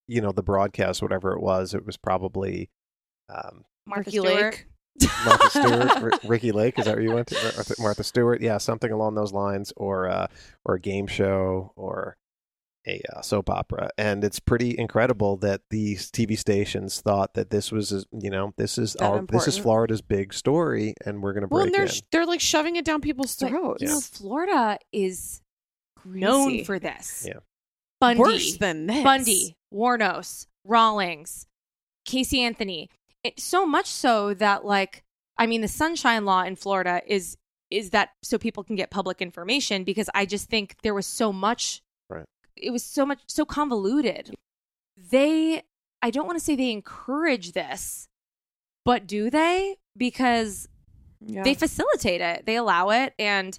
[0.07, 2.69] you know the broadcast whatever it was it was probably
[3.29, 4.43] um Martha Ricky Stewart.
[4.55, 4.67] Lake.
[5.25, 8.59] Martha stewart R- ricky lake is that where you went to Martha- martha stewart yeah
[8.59, 10.27] something along those lines or uh
[10.65, 12.17] or a game show or
[12.87, 17.71] a uh, soap opera and it's pretty incredible that these tv stations thought that this
[17.71, 21.47] was you know this is That our this is florida's big story and we're gonna
[21.51, 23.83] Well, break and they're in sh- they're like shoving it down people's But, throats.
[23.83, 25.41] you know, Florida is
[26.05, 27.27] known for this.
[27.29, 27.41] Yeah.
[28.01, 29.05] Bundy, Worse than this.
[29.05, 31.47] Bundy, Wuornos, Rawlings,
[32.07, 32.89] Casey Anthony.
[33.23, 35.05] It, so much so that, like,
[35.37, 37.37] I mean, the Sunshine Law in Florida is
[37.71, 41.33] is that so people can get public information because I just think there was so
[41.33, 41.83] much.
[42.09, 42.25] Right.
[42.57, 44.35] It was so much so convoluted.
[44.97, 45.63] They,
[46.03, 48.09] I don't want to say they encourage this,
[48.85, 49.77] but do they?
[49.97, 50.69] Because
[51.21, 51.43] Yeah.
[51.43, 53.59] they facilitate it, they allow it, and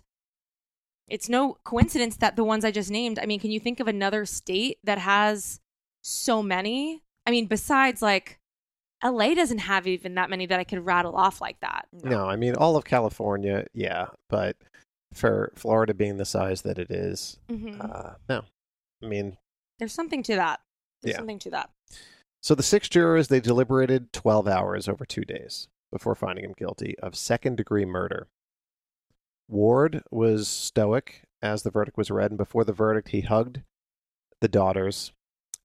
[1.08, 3.18] it's no coincidence that the ones I just named.
[3.18, 5.60] I mean, can you think of another state that has
[6.02, 7.04] so many?
[7.26, 8.41] I mean, besides like
[9.04, 11.88] LA doesn't have even that many that I could rattle off like that.
[11.92, 14.58] No, I mean all of California, yeah, but
[15.14, 17.80] for Florida being the size that it is, Mhm.
[17.84, 18.44] uh, no.
[19.04, 19.38] I mean,
[19.80, 20.62] There's something to that.
[21.02, 21.18] There's Yeah.
[21.18, 21.70] something to that.
[22.44, 26.98] so the six jurors they deliberated twelve hours over two days before finding him guilty
[27.00, 28.28] of second degree murder.
[29.48, 33.62] Ward was stoic as the verdict was read, and before the verdict, he hugged
[34.40, 35.12] the daughters,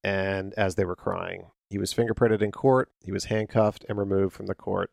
[0.03, 2.91] and as they were crying, he was fingerprinted in court.
[3.03, 4.91] He was handcuffed and removed from the court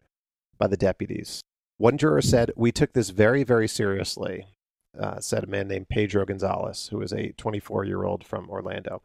[0.58, 1.42] by the deputies.
[1.78, 4.48] One juror said, "We took this very, very seriously,"
[4.98, 9.02] uh, said a man named Pedro Gonzalez, who was a 24-year-old from Orlando.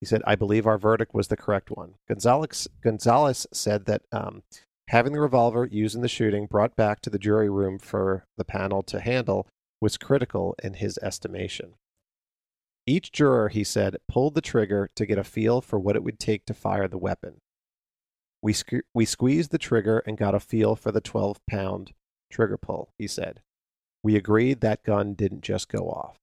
[0.00, 4.42] He said, "I believe our verdict was the correct one." Gonzalez Gonzalez said that um,
[4.88, 8.44] having the revolver used in the shooting brought back to the jury room for the
[8.44, 9.46] panel to handle
[9.80, 11.74] was critical in his estimation.
[12.88, 16.18] Each juror, he said, pulled the trigger to get a feel for what it would
[16.18, 17.42] take to fire the weapon.
[18.40, 21.92] We, sque- we squeezed the trigger and got a feel for the 12 pound
[22.32, 23.42] trigger pull, he said.
[24.02, 26.16] We agreed that gun didn't just go off.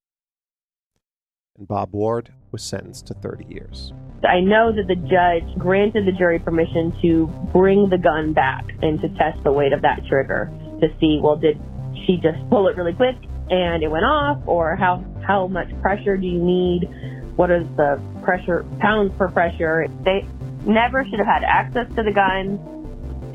[1.56, 3.92] And Bob Ward was sentenced to 30 years.
[4.28, 9.00] I know that the judge granted the jury permission to bring the gun back and
[9.02, 10.50] to test the weight of that trigger
[10.80, 11.60] to see, well, did
[12.06, 13.14] she just pull it really quick
[13.48, 16.88] and it went off, or how how much pressure do you need?
[17.36, 19.86] What is the pressure pounds per pressure?
[20.04, 20.26] They
[20.64, 22.58] never should have had access to the gun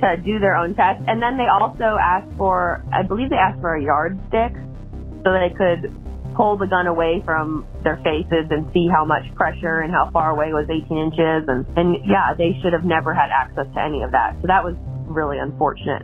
[0.01, 3.61] to do their own test, and then they also asked for, I believe they asked
[3.61, 4.53] for a yardstick
[5.23, 5.93] so they could
[6.35, 10.31] pull the gun away from their faces and see how much pressure and how far
[10.31, 11.45] away was 18 inches.
[11.47, 14.35] And, and yeah, they should have never had access to any of that.
[14.41, 14.75] So that was
[15.05, 16.03] really unfortunate.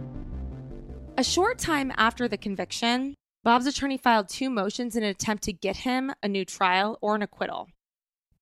[1.18, 3.16] A short time after the conviction,
[3.48, 7.16] Bob's attorney filed two motions in an attempt to get him a new trial or
[7.16, 7.70] an acquittal.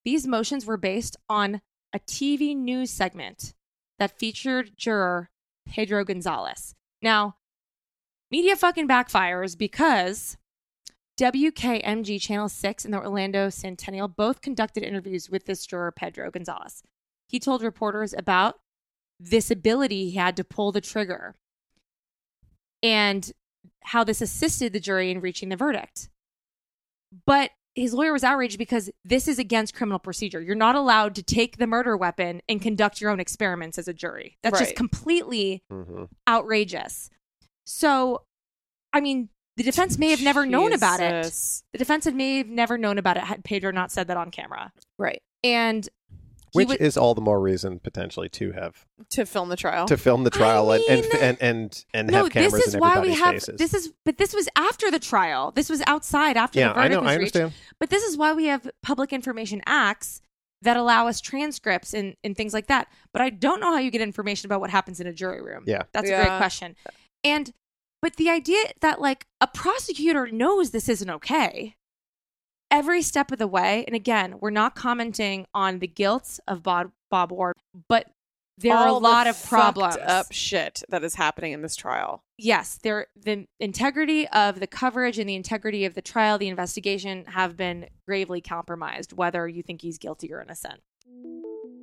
[0.04, 1.60] These motions were based on
[1.92, 3.54] a TV news segment
[4.00, 5.30] that featured juror
[5.64, 6.74] Pedro Gonzalez.
[7.02, 7.36] Now,
[8.32, 10.38] media fucking backfires because
[11.20, 16.82] WKMG Channel 6 and the Orlando Sentinel both conducted interviews with this juror, Pedro Gonzalez.
[17.28, 18.56] He told reporters about
[19.20, 21.36] this ability he had to pull the trigger
[22.82, 23.32] and
[23.86, 26.08] how this assisted the jury in reaching the verdict.
[27.24, 30.40] But his lawyer was outraged because this is against criminal procedure.
[30.40, 33.92] You're not allowed to take the murder weapon and conduct your own experiments as a
[33.92, 34.38] jury.
[34.42, 34.76] That's just Right.
[34.76, 36.04] completely mm-hmm.
[36.26, 37.10] outrageous.
[37.64, 38.22] So,
[38.92, 41.32] I mean, the defense may have never known about it.
[41.72, 44.30] The defense had may have never known about it had Pedro not said that on
[44.30, 44.72] camera.
[44.98, 45.22] Right.
[45.44, 45.92] And he
[46.56, 49.86] Which would- is all the more reason potentially to have To film the trial.
[49.86, 52.80] to film the trial and, and and and and no, have cameras this is in
[52.80, 53.58] why we everybody's have faces.
[53.58, 55.52] this is but this was after the trial.
[55.52, 57.36] This was outside after Yeah, the I verdict know, was I reached.
[57.36, 57.52] understand.
[57.78, 60.20] But this is why we have public information acts
[60.62, 62.88] that allow us transcripts and, and things like that.
[63.12, 65.64] But I don't know how you get information about what happens in a jury room.
[65.66, 65.82] Yeah.
[65.92, 66.74] That's a great question.
[67.22, 67.52] And
[68.02, 71.76] but the idea that like a prosecutor knows this isn't okay
[72.70, 76.90] every step of the way, and again, we're not commenting on the guilt of Bob
[77.10, 77.54] Bob Ward,
[77.88, 78.06] but
[78.58, 79.96] there are a All the lot of fucked problems.
[80.06, 82.22] up shit that is happening in this trial.
[82.38, 87.24] yes, there the integrity of the coverage and the integrity of the trial, the investigation
[87.26, 90.80] have been gravely compromised, whether you think he's guilty or innocent.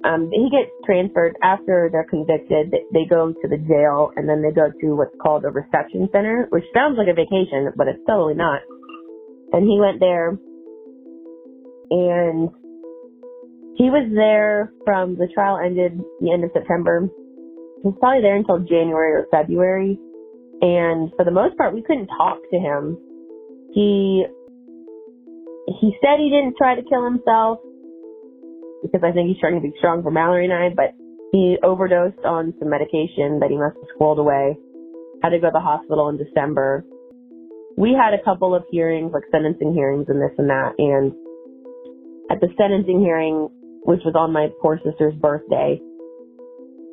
[0.04, 2.72] Um, he gets transferred after they're convicted.
[2.72, 6.10] They- They go to the jail and then they go to what's called a reception
[6.12, 8.62] center, which sounds like a vacation, but it's totally not.
[9.54, 10.38] And he went there
[11.94, 12.50] and
[13.78, 17.06] he was there from the trial ended the end of September.
[17.06, 20.00] He was probably there until January or February.
[20.62, 22.98] And for the most part, we couldn't talk to him.
[23.74, 24.26] He,
[25.82, 27.60] he said he didn't try to kill himself
[28.82, 30.98] because I think he's trying to be strong for Mallory and I, but
[31.32, 34.58] he overdosed on some medication that he must have squirreled away.
[35.22, 36.86] Had to go to the hospital in December.
[37.78, 41.14] We had a couple of hearings, like sentencing hearings and this and that, and
[42.34, 43.48] at the sentencing hearing,
[43.86, 45.78] which was on my poor sister's birthday,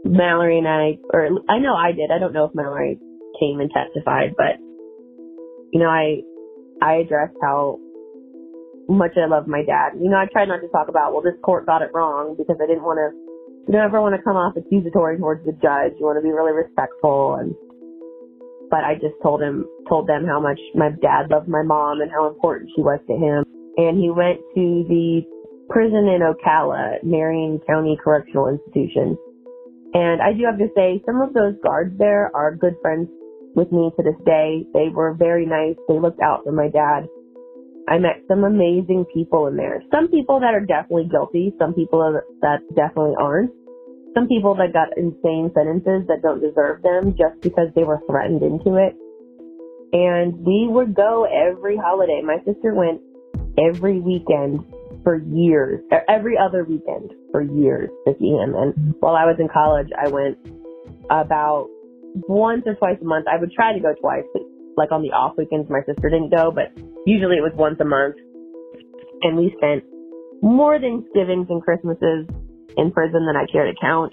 [0.05, 3.01] Mallory and I, or I know I did, I don't know if Mallory
[3.41, 4.61] came and testified, but,
[5.73, 6.21] you know, I,
[6.85, 7.81] I addressed how
[8.89, 9.97] much I love my dad.
[9.97, 12.57] You know, I tried not to talk about, well, this court got it wrong because
[12.61, 13.17] I didn't want to,
[13.65, 15.97] you don't ever want to come off accusatory towards the judge.
[15.97, 17.55] You want to be really respectful and,
[18.69, 22.11] but I just told him, told them how much my dad loved my mom and
[22.11, 23.45] how important she was to him.
[23.81, 25.25] And he went to the
[25.71, 29.17] prison in Ocala, Marion County Correctional Institution.
[29.95, 33.09] And I do have to say, some of those guards there are good friends
[33.57, 34.67] with me to this day.
[34.75, 35.77] They were very nice.
[35.89, 37.09] They looked out for my dad.
[37.89, 39.83] I met some amazing people in there.
[39.91, 41.55] Some people that are definitely guilty.
[41.59, 43.51] Some people that definitely aren't.
[44.15, 48.43] Some people that got insane sentences that don't deserve them just because they were threatened
[48.43, 48.93] into it.
[49.93, 52.21] And we would go every holiday.
[52.23, 53.01] My sister went
[53.59, 54.65] every weekend
[55.03, 58.55] for years, every other weekend for years to see him.
[58.55, 60.39] And while I was in college, I went
[61.11, 61.69] about
[62.29, 63.27] once or twice a month.
[63.29, 64.25] I would try to go twice,
[64.77, 66.73] like on the off weekends, my sister didn't go, but
[67.07, 68.17] usually it was once a month.
[69.23, 69.85] And we spent
[70.43, 72.27] more Thanksgivings and Christmases
[72.77, 74.13] in prison than I care to count.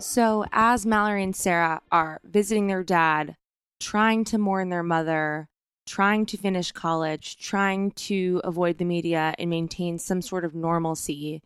[0.00, 3.34] So, as Mallory and Sarah are visiting their dad,
[3.80, 5.48] trying to mourn their mother,
[5.86, 11.42] trying to finish college, trying to avoid the media and maintain some sort of normalcy,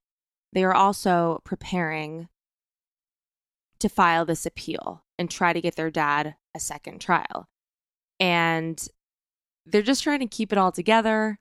[0.53, 2.29] they are also preparing
[3.79, 7.49] to file this appeal and try to get their dad a second trial.
[8.21, 8.87] And
[9.65, 11.39] they're just trying to keep it all together.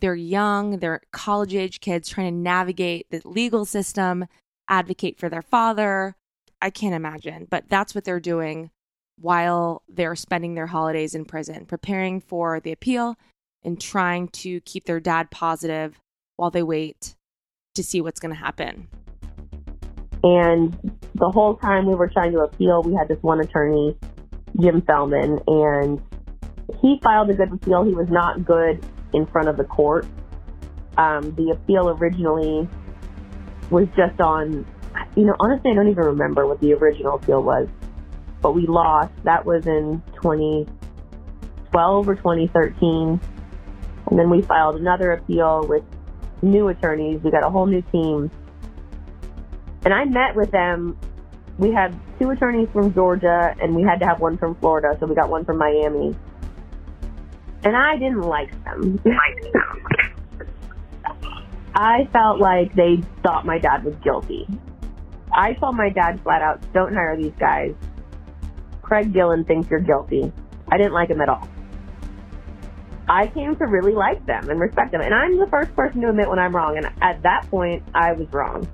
[0.00, 4.24] They're young, they're college age kids trying to navigate the legal system
[4.68, 6.16] advocate for their father.
[6.60, 8.70] I can't imagine, but that's what they're doing
[9.20, 13.16] while they're spending their holidays in prison, preparing for the appeal
[13.62, 16.00] and trying to keep their dad positive
[16.36, 17.14] while they wait
[17.74, 18.88] to see what's going to happen.
[20.22, 20.72] And
[21.14, 23.96] the whole time we were trying to appeal, we had this one attorney,
[24.60, 26.02] Jim Fellman, and
[26.80, 27.84] he filed a good appeal.
[27.84, 30.06] He was not good in front of the court.
[30.96, 32.68] Um, the appeal originally
[33.70, 34.66] was just on,
[35.16, 37.68] you know, honestly, I don't even remember what the original appeal was,
[38.40, 39.12] but we lost.
[39.24, 43.20] That was in 2012 or 2013.
[44.10, 45.82] And then we filed another appeal with
[46.42, 47.22] new attorneys.
[47.22, 48.30] We got a whole new team.
[49.84, 50.98] And I met with them.
[51.58, 55.06] We had two attorneys from Georgia and we had to have one from Florida, so
[55.06, 56.16] we got one from Miami.
[57.62, 59.00] And I didn't like them.
[61.74, 64.46] I felt like they thought my dad was guilty.
[65.32, 67.74] I told my dad flat out, don't hire these guys.
[68.82, 70.32] Craig Dillon thinks you're guilty.
[70.70, 71.48] I didn't like him at all.
[73.08, 75.00] I came to really like them and respect them.
[75.00, 76.76] And I'm the first person to admit when I'm wrong.
[76.76, 78.68] And at that point, I was wrong.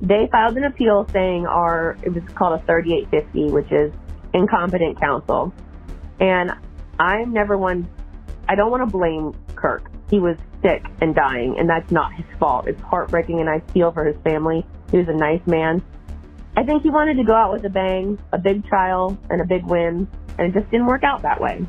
[0.00, 3.92] They filed an appeal saying our, it was called a 3850, which is
[4.32, 5.52] incompetent counsel.
[6.20, 6.52] And
[6.98, 7.88] I'm never one,
[8.48, 9.90] I don't want to blame Kirk.
[10.08, 12.66] He was sick and dying, and that's not his fault.
[12.68, 14.66] It's heartbreaking, and I feel for his family.
[14.90, 15.82] He was a nice man.
[16.56, 19.44] I think he wanted to go out with a bang, a big trial, and a
[19.44, 20.08] big win,
[20.38, 21.64] and it just didn't work out that way.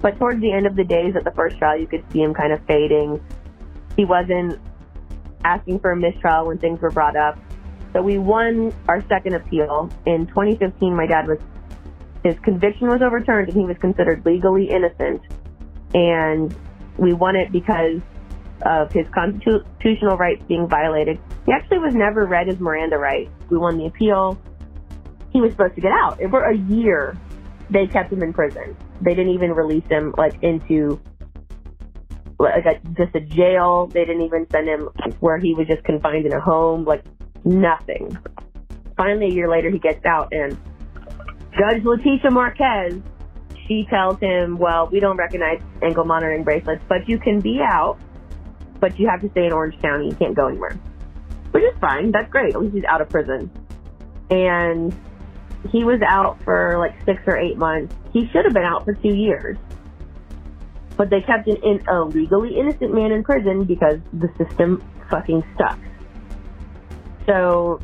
[0.00, 2.34] But towards the end of the days at the first trial, you could see him
[2.34, 3.22] kind of fading.
[3.96, 4.58] He wasn't
[5.44, 7.38] asking for a mistrial when things were brought up.
[7.92, 9.90] So we won our second appeal.
[10.06, 11.38] In 2015, my dad was,
[12.24, 15.22] his conviction was overturned and he was considered legally innocent.
[15.94, 16.54] And
[16.98, 18.00] we won it because
[18.62, 21.18] of his constitutional rights being violated.
[21.46, 23.30] He actually was never read his Miranda rights.
[23.50, 24.40] We won the appeal.
[25.32, 26.20] He was supposed to get out.
[26.20, 27.16] And for a year,
[27.70, 28.76] they kept him in prison.
[29.00, 31.00] They didn't even release him like into
[32.38, 33.86] like a, just a jail.
[33.86, 34.88] They didn't even send him
[35.20, 36.84] where he was just confined in a home.
[36.84, 37.04] Like
[37.44, 38.16] nothing.
[38.96, 40.52] Finally, a year later, he gets out, and
[41.52, 43.00] Judge Leticia Marques
[43.72, 47.98] she tells him, well, we don't recognize ankle monitoring bracelets, but you can be out,
[48.80, 50.08] but you have to stay in Orange County.
[50.08, 50.78] You can't go anywhere.
[51.52, 52.12] Which is fine.
[52.12, 52.54] That's great.
[52.54, 53.50] At least he's out of prison.
[54.30, 54.94] And
[55.70, 57.94] he was out for like six or eight months.
[58.12, 59.56] He should have been out for two years.
[60.96, 65.42] But they kept an, an, a legally innocent man in prison because the system fucking
[65.56, 65.80] sucks.
[67.26, 67.80] So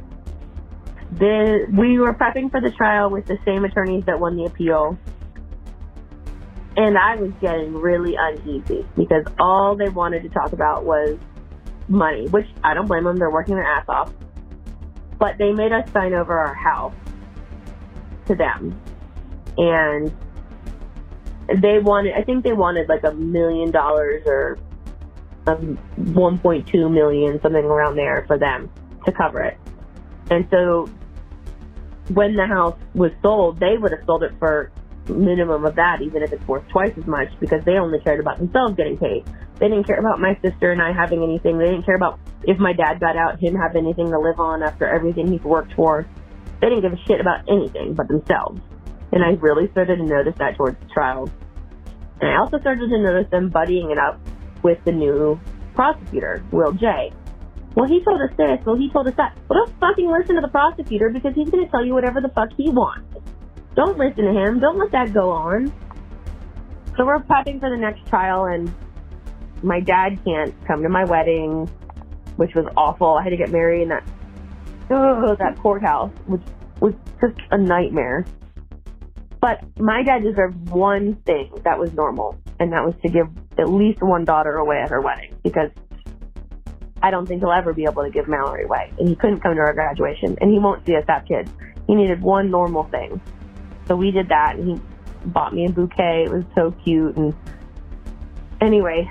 [1.12, 4.98] the, we were prepping for the trial with the same attorneys that won the appeal.
[6.78, 11.18] And I was getting really uneasy because all they wanted to talk about was
[11.88, 13.16] money, which I don't blame them.
[13.16, 14.12] They're working their ass off.
[15.18, 16.94] But they made us sign over our house
[18.26, 18.80] to them.
[19.56, 20.16] And
[21.48, 24.56] they wanted, I think they wanted like a million dollars or
[25.48, 28.70] um, 1.2 million, something around there for them
[29.04, 29.58] to cover it.
[30.30, 30.88] And so
[32.14, 34.70] when the house was sold, they would have sold it for
[35.08, 38.38] minimum of that, even if it's worth twice as much, because they only cared about
[38.38, 39.24] themselves getting paid.
[39.58, 41.58] They didn't care about my sister and I having anything.
[41.58, 44.62] They didn't care about if my dad got out, him having anything to live on
[44.62, 46.06] after everything he's worked for.
[46.60, 48.60] They didn't give a shit about anything but themselves.
[49.12, 51.30] And I really started to notice that towards the trial.
[52.20, 54.20] And I also started to notice them buddying it up
[54.62, 55.40] with the new
[55.74, 57.12] prosecutor, Will J.
[57.74, 58.58] Well, he told us this.
[58.66, 59.36] Well, he told us that.
[59.48, 62.28] Well, don't fucking listen to the prosecutor because he's going to tell you whatever the
[62.30, 63.06] fuck he wants.
[63.78, 64.58] Don't listen to him.
[64.58, 65.72] Don't let that go on.
[66.96, 68.74] So we're prepping for the next trial, and
[69.62, 71.68] my dad can't come to my wedding,
[72.34, 73.14] which was awful.
[73.14, 74.02] I had to get married in that
[74.90, 76.42] oh, that courthouse, which
[76.80, 78.26] was just a nightmare.
[79.40, 83.28] But my dad deserved one thing that was normal, and that was to give
[83.60, 85.70] at least one daughter away at her wedding because
[87.00, 88.92] I don't think he'll ever be able to give Mallory away.
[88.98, 91.48] And he couldn't come to our graduation, and he won't see us have kids.
[91.86, 93.20] He needed one normal thing.
[93.88, 94.80] So we did that, and he
[95.26, 96.24] bought me a bouquet.
[96.24, 97.16] It was so cute.
[97.16, 97.34] And
[98.60, 99.10] anyway,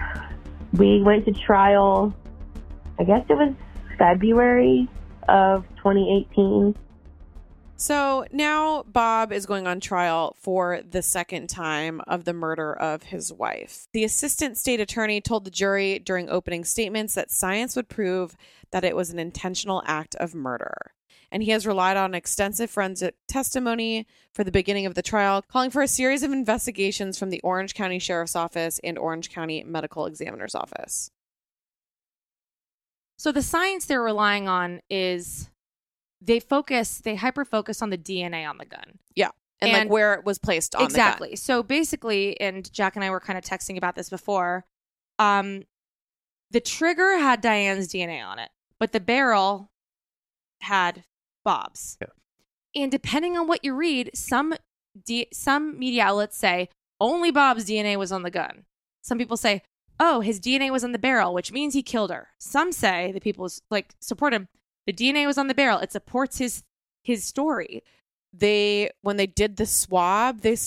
[0.73, 2.15] we went to trial.
[2.99, 3.53] I guess it was
[3.97, 4.87] February
[5.27, 6.75] of 2018.
[7.79, 13.03] So now Bob is going on trial for the second time of the murder of
[13.03, 13.87] his wife.
[13.93, 18.35] The assistant state attorney told the jury during opening statements that science would prove
[18.71, 20.91] that it was an intentional act of murder
[21.31, 25.69] and he has relied on extensive forensic testimony for the beginning of the trial, calling
[25.69, 30.05] for a series of investigations from the Orange County Sheriff's Office and Orange County Medical
[30.05, 31.11] Examiner's Office.
[33.17, 35.49] So the science they're relying on is
[36.21, 38.99] they focus, they hyper focus on the DNA on the gun.
[39.15, 39.31] Yeah.
[39.59, 41.29] And, like where it was placed on exactly.
[41.29, 41.37] the gun.
[41.37, 44.65] So basically, and Jac and I were kind of texting about this before.
[45.17, 45.63] Um,
[46.51, 48.49] the trigger had Diane's DNA on it,
[48.79, 49.71] but the barrel
[50.61, 51.03] had
[51.47, 51.97] Bob's.
[52.01, 52.83] Yeah.
[52.83, 54.53] And depending on what you read, some
[55.05, 56.67] D- some media outlets say
[56.99, 58.65] only Bob's DNA was on the gun.
[59.01, 59.63] Some people say,
[59.97, 63.21] "Oh, his DNA was on the barrel, which means he killed her." Some say the
[63.21, 64.49] people like support him.
[64.87, 65.79] The DNA was on the barrel.
[65.79, 66.63] It supports his
[67.01, 67.81] his story.
[68.33, 70.57] They when they did the swab, they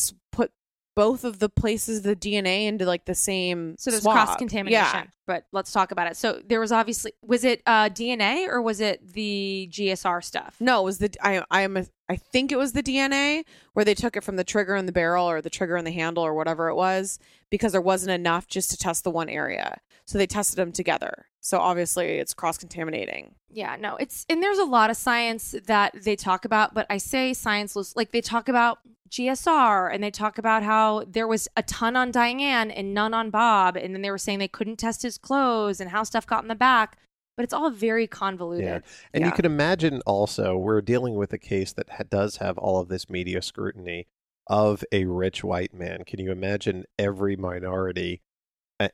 [1.01, 3.75] both of the places the DNA into like the same.
[3.79, 4.27] So there's swab.
[4.27, 4.85] cross contamination.
[4.93, 5.05] Yeah.
[5.27, 6.17] But let's talk about it.
[6.19, 10.57] So there was obviously was it uh, DNA or was it the GSR stuff?
[10.61, 13.87] No, it was the I I am a, I think it was the DNA where
[13.87, 16.23] they took it from the trigger and the barrel or the trigger and the handle
[16.23, 19.79] or whatever it was because there wasn't enough just to test the one area.
[20.11, 21.27] So they tested them together.
[21.39, 23.37] So obviously it's cross contaminating.
[23.49, 26.99] Yeah, no, it's and there's a lot of science that they talk about, but I
[26.99, 31.47] say science was like they talk about GSR and they talk about how there was
[31.57, 34.81] a ton on Diane and none on Bob, and then they were saying they couldn't
[34.81, 36.99] test his clothes and how stuff got in the back,
[37.37, 38.65] but it's all very convoluted.
[38.65, 38.81] Yeah.
[39.15, 42.81] And you can imagine also, we're dealing with a case that ha- does have all
[42.81, 44.09] of this media scrutiny
[44.49, 46.03] of a rich white man.
[46.05, 48.30] Can you imagine every minority a-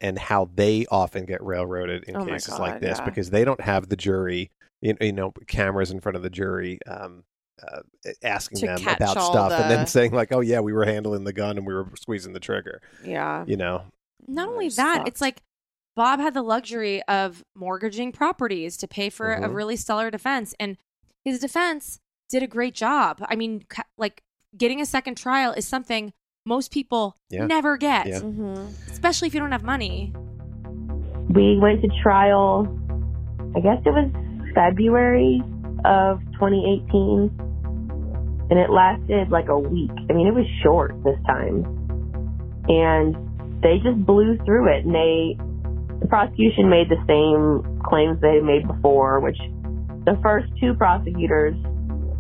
[0.01, 3.05] and how they often get railroaded in Oh my cases like this yeah.
[3.05, 6.79] because they don't have the jury, you you know, cameras in front of the jury.
[6.87, 7.25] Um,
[7.67, 7.81] uh,
[8.23, 11.25] asking To them about all stuff and then saying like, "Oh yeah, we were handling
[11.25, 13.45] the gun and we were squeezing the trigger." Yeah.
[13.47, 13.85] You know,
[14.29, 15.41] Not only that, it's like
[15.95, 19.55] Bob had the luxury of mortgaging properties to pay for a Mhm.
[19.55, 20.77] really stellar defense, and
[21.25, 23.25] his defense did a great job.
[23.27, 24.23] I mean, ca- like
[24.55, 26.13] getting a second trial is something
[26.47, 27.47] most people Yeah.
[27.47, 28.21] never get, Yeah.
[28.21, 28.91] Mm-hmm.
[28.93, 30.13] especially if you don't have money.
[31.29, 32.67] We went to trial,
[33.57, 34.09] I guess it was
[34.55, 35.43] February
[35.85, 37.31] of 2018,
[38.49, 39.91] and it lasted like a week.
[40.09, 41.67] I mean, it was short this time.
[42.69, 43.15] And
[43.63, 45.37] they just blew through it, and they,
[46.01, 49.37] the prosecution made the same claims they made before, which
[50.07, 51.55] the first two prosecutors,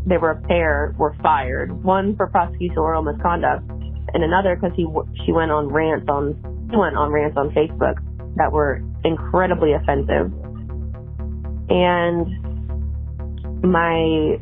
[0.05, 1.85] they were a pair, were fired.
[1.85, 3.65] One for prosecutorial misconduct,
[4.15, 4.87] and another because he
[5.25, 6.35] she went on rants on
[6.71, 7.97] he went on rants on Facebook
[8.37, 10.33] that were incredibly offensive.
[11.69, 12.27] And
[13.63, 14.39] my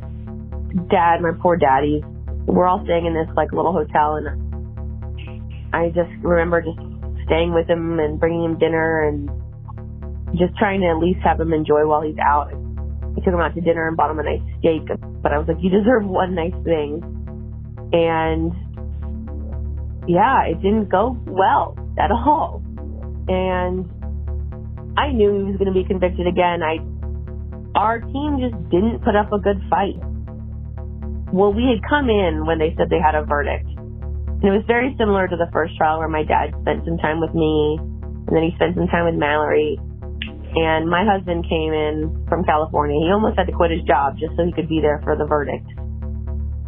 [0.90, 2.02] dad, my poor daddy,
[2.46, 4.28] we're all staying in this like little hotel, and
[5.72, 6.78] I just remember just
[7.26, 9.30] staying with him and bringing him dinner and
[10.36, 12.52] just trying to at least have him enjoy while he's out.
[12.52, 14.82] I took him out to dinner and bought him a nice steak,
[15.22, 17.00] but I was like, you deserve one nice thing.
[17.92, 18.52] And
[20.06, 22.62] yeah, it didn't go well at all.
[23.28, 23.88] And
[24.98, 26.62] I knew he was going to be convicted again.
[26.62, 26.78] I,
[27.74, 29.98] our team just didn't put up a good fight.
[31.32, 33.66] Well, we had come in when they said they had a verdict.
[33.66, 37.18] And it was very similar to the first trial where my dad spent some time
[37.18, 37.80] with me
[38.28, 39.80] and then he spent some time with Mallory.
[40.54, 43.00] And my husband came in from California.
[43.02, 45.26] He almost had to quit his job just so he could be there for the
[45.26, 45.66] verdict.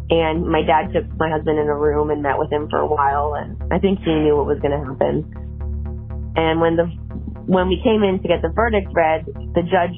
[0.09, 2.87] And my dad took my husband in a room and met with him for a
[2.87, 3.35] while.
[3.35, 5.27] And I think he knew what was going to happen.
[6.37, 6.87] And when the
[7.47, 9.95] when we came in to get the verdict read, the judge,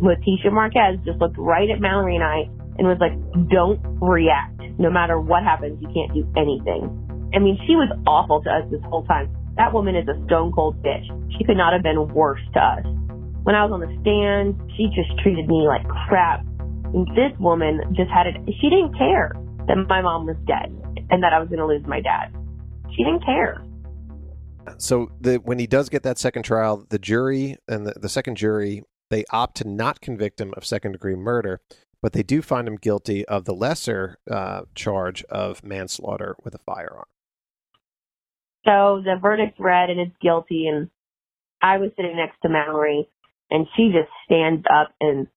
[0.00, 3.16] Leticia Marques, just looked right at Mallory and I and was like,
[3.48, 4.60] "Don't react.
[4.78, 6.92] No matter what happens, you can't do anything."
[7.32, 9.28] I mean, she was awful to us this whole time.
[9.56, 11.06] That woman is a stone cold bitch.
[11.38, 12.84] She could not have been worse to us.
[13.44, 16.44] When I was on the stand, she just treated me like crap.
[16.92, 18.36] And this woman just had it.
[18.60, 19.32] She didn't care
[19.66, 20.70] that my mom was dead
[21.10, 22.34] and that I was going to lose my dad.
[22.96, 23.64] She didn't care.
[24.78, 28.36] So the when he does get that second trial, the jury and the, the second
[28.36, 31.60] jury they opt to not convict him of second degree murder,
[32.02, 36.58] but they do find him guilty of the lesser uh, charge of manslaughter with a
[36.58, 37.06] firearm.
[38.64, 40.66] So the verdict's read and it's guilty.
[40.66, 40.90] And
[41.62, 43.08] I was sitting next to Mallory
[43.50, 45.28] and she just stands up and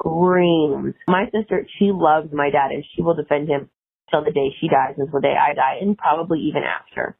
[0.00, 0.94] screams.
[1.06, 3.68] My sister, she loves my dad and she will defend him
[4.10, 7.16] till the day she dies, until the day I die, and probably even after.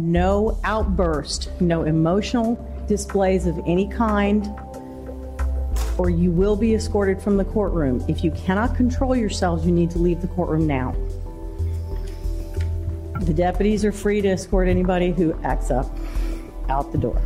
[0.00, 2.56] No outburst, no emotional
[2.88, 4.46] displays of any kind,
[5.98, 8.04] or you will be escorted from the courtroom.
[8.08, 10.94] If you cannot control yourselves, you need to leave the courtroom now.
[13.20, 15.86] The deputies are free to escort anybody who acts up
[16.68, 17.20] out the door.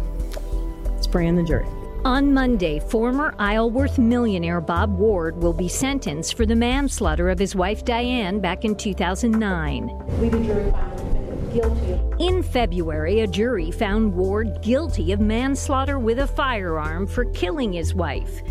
[1.09, 1.67] Spraying the jury.
[2.05, 7.57] On Monday, former Isleworth millionaire Bob Ward will be sentenced for the manslaughter of his
[7.57, 9.91] wife Diane back in 2009.
[10.21, 11.99] We the jury find guilty.
[12.19, 17.95] In February, a jury found Ward guilty of manslaughter with a firearm for killing his
[17.95, 18.43] wife.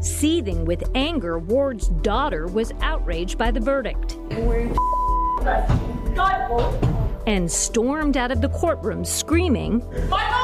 [0.00, 4.18] Seething with anger, Ward's daughter was outraged by the verdict
[7.26, 10.43] and stormed out of the courtroom screaming, My mom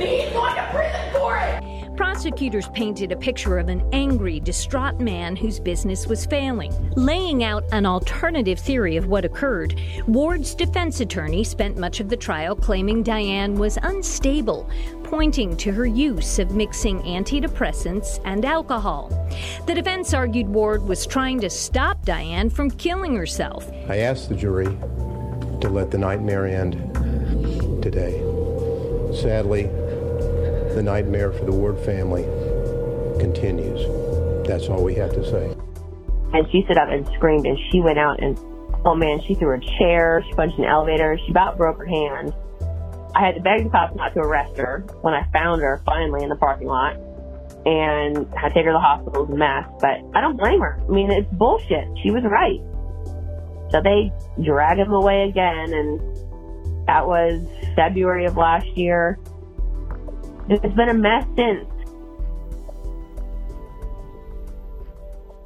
[0.00, 1.96] and he's going to prison for it.
[1.96, 6.72] Prosecutors painted a picture of an angry, distraught man whose business was failing.
[6.96, 12.16] Laying out an alternative theory of what occurred, Ward's defense attorney spent much of the
[12.16, 14.70] trial claiming Diane was unstable,
[15.04, 19.10] pointing to her use of mixing antidepressants and alcohol.
[19.66, 23.70] The defense argued Ward was trying to stop Diane from killing herself.
[23.90, 24.66] I asked the jury
[25.60, 26.72] to let the nightmare end
[27.82, 28.22] today.
[29.14, 29.68] Sadly,
[30.74, 32.22] the nightmare for the Ward family
[33.18, 33.80] continues.
[34.46, 35.54] That's all we have to say.
[36.32, 38.38] And she stood up and screamed, and she went out and,
[38.84, 42.32] oh man, she threw a chair, she punched an elevator, she about broke her hand.
[43.14, 46.22] I had to beg the cops not to arrest her when I found her finally
[46.22, 46.96] in the parking lot
[47.66, 49.24] and had to take her to the hospital.
[49.24, 50.80] It was a mess, but I don't blame her.
[50.80, 51.88] I mean, it's bullshit.
[52.02, 52.60] She was right.
[53.72, 54.12] So they
[54.42, 56.00] drag him away again, and
[56.86, 57.42] that was
[57.76, 59.18] February of last year.
[60.52, 61.68] It's been a mess since.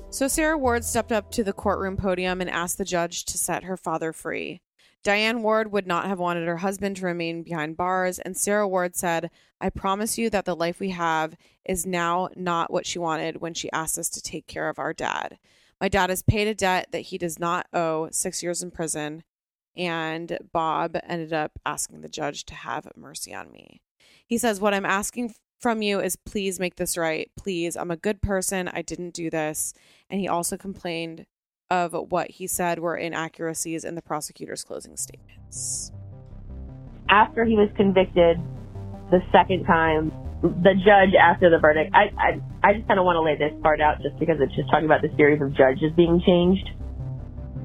[0.09, 3.65] So Sarah Ward stepped up to the courtroom podium and asked the judge to set
[3.65, 4.63] her father free.
[5.03, 8.97] Diane Ward would not have wanted her husband to remain behind bars, and Sarah Ward
[8.97, 9.31] said,
[9.61, 11.37] I promise you that the life we have
[11.67, 14.95] is now not what she wanted when she asked us to take care of our
[14.95, 15.37] dad.
[15.83, 19.23] My dad has paid a debt that he does not owe six years in prison,
[19.77, 23.83] and Bob ended up asking the judge to have mercy on me.
[24.27, 27.31] He says, What I'm asking from you is please make this right.
[27.37, 28.69] Please, I'm a good person.
[28.69, 29.73] I didn't do this.
[30.11, 31.27] And he also complained
[31.71, 35.91] of what he said were inaccuracies in the prosecutor's closing statements.
[37.09, 38.39] After he was convicted
[39.11, 40.13] the second time,
[40.43, 43.59] the judge after the verdict, I I, I just kind of want to lay this
[43.63, 46.69] part out just because it's just talking about the series of judges being changed.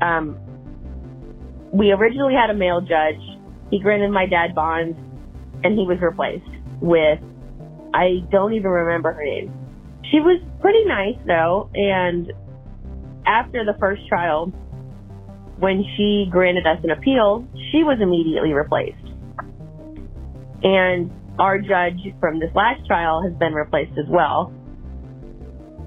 [0.02, 0.40] Um,
[1.74, 3.20] we originally had a male judge.
[3.70, 4.96] He granted my dad bond,
[5.64, 6.50] and he was replaced
[6.82, 7.20] with
[7.94, 9.54] I don't even remember her name.
[10.12, 12.32] She was pretty nice though, and
[13.26, 14.52] after the first trial,
[15.60, 18.96] when she granted us an appeal, she was immediately replaced.
[20.64, 24.54] And our judge from this last trial has been replaced as well.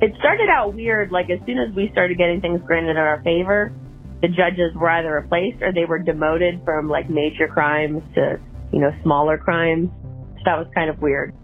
[0.01, 3.23] It started out weird, like as soon as we started getting things granted in our
[3.23, 3.73] favor,
[4.21, 8.41] the judges were either replaced or they were demoted from like major crimes to,
[8.73, 9.91] you know, smaller crimes.
[10.39, 11.35] So that was kind of weird.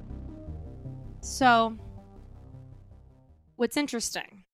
[1.21, 1.77] So,
[3.57, 4.45] what's interesting,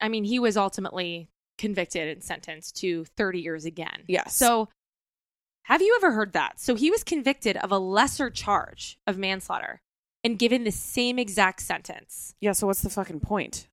[0.00, 4.04] I mean, he was ultimately convicted and sentenced to 30 years again.
[4.06, 4.34] Yes.
[4.34, 4.68] So,
[5.62, 6.58] have you ever heard that?
[6.58, 9.80] So, he was convicted of a lesser charge of manslaughter
[10.24, 12.34] and given the same exact sentence.
[12.40, 13.68] Yeah, so what's the fucking point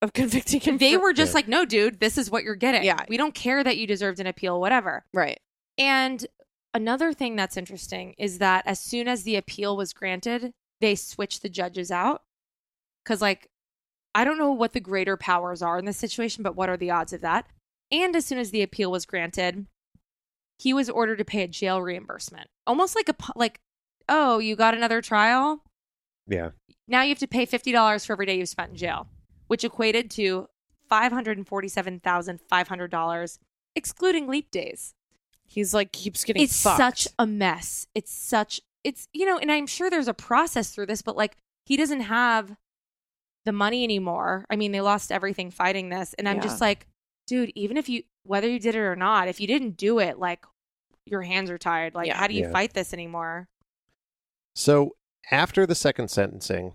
[0.00, 0.78] of convicting him?
[0.78, 2.84] They for- were just like, no, dude, this is what you're getting.
[2.84, 3.04] Yeah.
[3.08, 5.04] We don't care that you deserved an appeal, whatever.
[5.12, 5.40] Right.
[5.78, 6.24] And
[6.74, 11.42] another thing that's interesting is that as soon as the appeal was granted, they switched
[11.42, 12.22] the judges out.
[13.04, 13.48] Because, like,
[14.14, 16.90] I don't know what the greater powers are in this situation, but what are the
[16.90, 17.46] odds of that?
[17.90, 19.66] And as soon as the appeal was granted,
[20.58, 22.48] he was ordered to pay a jail reimbursement.
[22.66, 23.60] Almost like a, like,
[24.08, 25.64] oh, you got another trial?
[26.26, 26.50] Yeah.
[26.86, 29.08] Now you have to pay $50 for every day you've spent in jail,
[29.48, 30.48] which equated to
[30.90, 33.38] $547,500,
[33.74, 34.94] excluding leap days.
[35.52, 36.78] He's like, keeps getting It's fucked.
[36.78, 37.86] such a mess.
[37.94, 41.36] It's such, it's, you know, and I'm sure there's a process through this, but like,
[41.66, 42.56] he doesn't have
[43.44, 44.46] the money anymore.
[44.48, 46.14] I mean, they lost everything fighting this.
[46.14, 46.42] And I'm Yeah.
[46.42, 46.86] just like,
[47.26, 50.18] dude, even if you, whether you did it or not, if you didn't do it,
[50.18, 50.46] like,
[51.04, 51.94] your hands are tired.
[51.94, 52.16] Like, Yeah.
[52.16, 52.52] how do you Yeah.
[52.52, 53.48] fight this anymore?
[54.54, 54.96] So
[55.30, 56.74] after the second sentencing,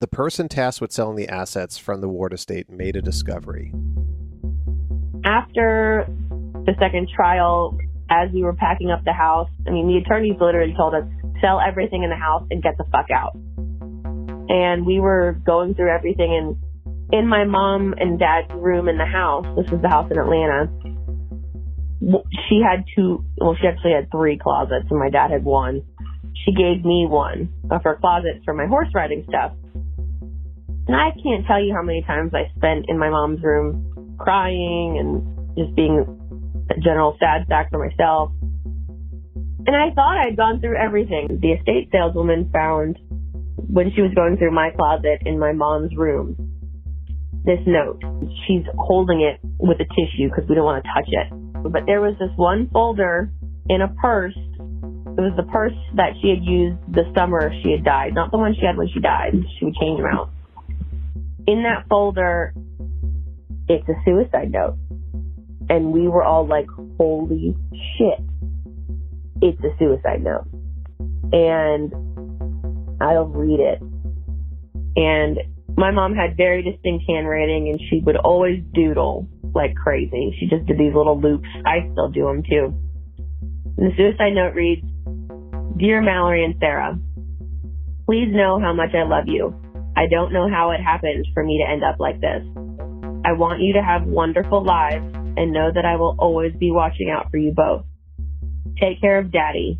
[0.00, 3.74] the person tasked with selling the assets from the Ward estate made a discovery.
[5.24, 6.06] after
[6.66, 7.78] the second trial,
[8.10, 11.04] as we were packing up the house, I mean, the attorneys literally told us,
[11.40, 13.34] sell everything in the house and get the fuck out.
[14.48, 16.56] And we were going through everything and
[17.12, 20.66] in my mom and dad's room in the house, this was the house in Atlanta,
[22.48, 25.82] she had two, well, she actually had three closets and my dad had one.
[26.44, 29.52] She gave me one of her closets for my horse riding stuff.
[30.86, 34.98] And I can't tell you how many times I spent in my mom's room crying
[34.98, 36.04] and just being
[36.82, 38.32] general sad sack for myself.
[39.66, 41.38] And I thought I'd gone through everything.
[41.40, 42.98] The estate saleswoman found
[43.56, 46.36] when she was going through my closet in my mom's room
[47.46, 48.02] this note.
[48.46, 51.72] She's holding it with a tissue because we didn't want to touch it.
[51.72, 53.30] But there was this one folder
[53.70, 54.36] in a purse.
[54.36, 58.36] It was the purse that she had used the summer she had died, not the
[58.36, 59.32] one she had when she died.
[59.58, 60.28] She would change them out.
[61.46, 62.52] In that folder,
[63.68, 64.76] it's a suicide note.
[65.68, 66.66] And we were all like,
[66.98, 67.56] holy
[67.98, 68.20] shit.
[69.42, 70.46] It's a suicide note.
[71.32, 71.92] And
[73.00, 73.82] I'll read it.
[74.96, 75.38] And
[75.76, 80.36] my mom had very distinct handwriting and she would always doodle like crazy.
[80.38, 81.48] She just did these little loops.
[81.64, 82.74] I still do them too.
[83.76, 84.86] And the suicide note reads,
[85.76, 86.98] Dear Mallory and Sarah,
[88.06, 89.54] please know how much I love you.
[89.96, 92.42] I don't know how it happened for me to end up like this.
[93.24, 97.10] I want you to have wonderful lives and know that I will always be watching
[97.10, 97.84] out for you both.
[98.80, 99.78] Take care of daddy.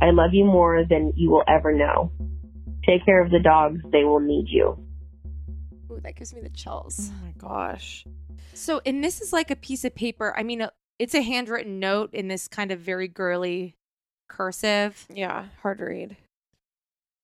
[0.00, 2.12] I love you more than you will ever know.
[2.84, 3.80] Take care of the dogs.
[3.92, 4.78] They will need you.
[5.90, 7.10] Ooh, that gives me the chills.
[7.12, 8.04] Oh my gosh.
[8.54, 10.34] So, and this is like a piece of paper.
[10.36, 13.76] I mean, uh, it's a handwritten note in this kind of very girly
[14.28, 15.06] cursive.
[15.12, 16.16] Yeah, hard to read.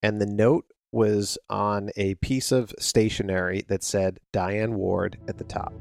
[0.03, 5.45] And the note was on a piece of stationery that said Diane Ward at the
[5.45, 5.73] top.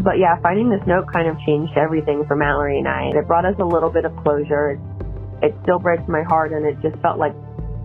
[0.00, 3.10] But yeah, finding this note kind of changed everything for Mallory and I.
[3.14, 4.78] It brought us a little bit of closure.
[5.42, 7.32] It still breaks my heart, and it just felt like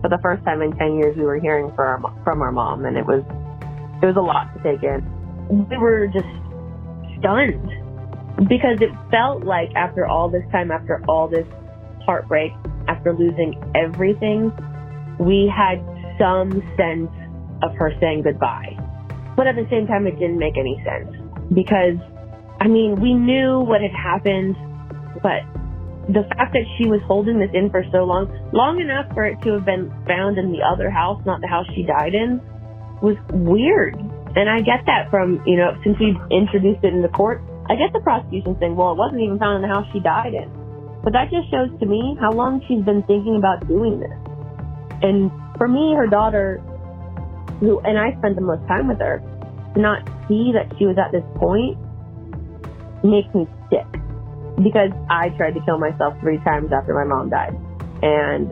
[0.00, 2.84] for the first time in 10 years we were hearing from our, from our mom,
[2.84, 3.24] and it was
[4.02, 5.02] it was a lot to take in.
[5.68, 6.28] We were just
[7.18, 7.68] stunned
[8.48, 11.46] because it felt like after all this time, after all this
[12.04, 12.52] heartbreak,
[12.88, 14.52] after losing everything,
[15.18, 15.80] we had
[16.18, 17.10] some sense
[17.62, 18.76] of her saying goodbye.
[19.36, 21.98] But at the same time, it didn't make any sense because,
[22.60, 24.56] I mean, we knew what had happened,
[25.22, 25.42] but
[26.08, 29.40] the fact that she was holding this in for so long, long enough for it
[29.42, 32.40] to have been found in the other house, not the house she died in,
[33.00, 33.96] was weird.
[34.36, 37.40] And I get that from, you know, since we introduced it in the court,
[37.70, 40.34] I get the prosecution saying, well, it wasn't even found in the house she died
[40.34, 40.50] in.
[41.00, 44.16] But that just shows to me how long she's been thinking about doing this.
[45.00, 46.60] And for me, her daughter,
[47.60, 49.24] who, and I spent the most time with her,
[49.74, 51.78] to not see that she was at this point
[53.04, 53.86] makes me sick.
[54.62, 57.58] Because I tried to kill myself three times after my mom died.
[58.02, 58.50] And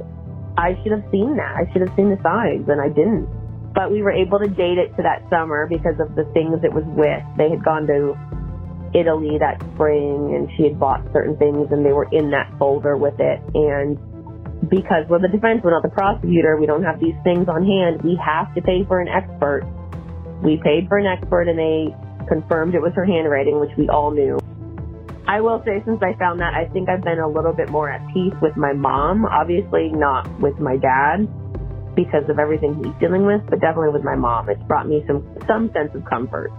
[0.59, 1.55] I should have seen that.
[1.57, 3.31] I should have seen the signs, and I didn't.
[3.73, 6.73] But we were able to date it to that summer because of the things it
[6.73, 7.25] was with.
[7.39, 8.19] They had gone to
[8.93, 12.97] Italy that spring, and she had bought certain things, and they were in that folder
[12.97, 13.41] with it.
[13.55, 13.97] And
[14.69, 18.03] because we're the defense, we're not the prosecutor, we don't have these things on hand,
[18.03, 19.65] we have to pay for an expert.
[20.43, 21.95] We paid for an expert, and they
[22.29, 24.39] confirmed it was her handwriting, which we all knew.
[25.27, 27.89] I will say, since I found that, I think I've been a little bit more
[27.89, 29.25] at peace with my mom.
[29.25, 31.29] Obviously, not with my dad
[31.95, 34.49] because of everything he's dealing with, but definitely with my mom.
[34.49, 36.51] It's brought me some some sense of comfort.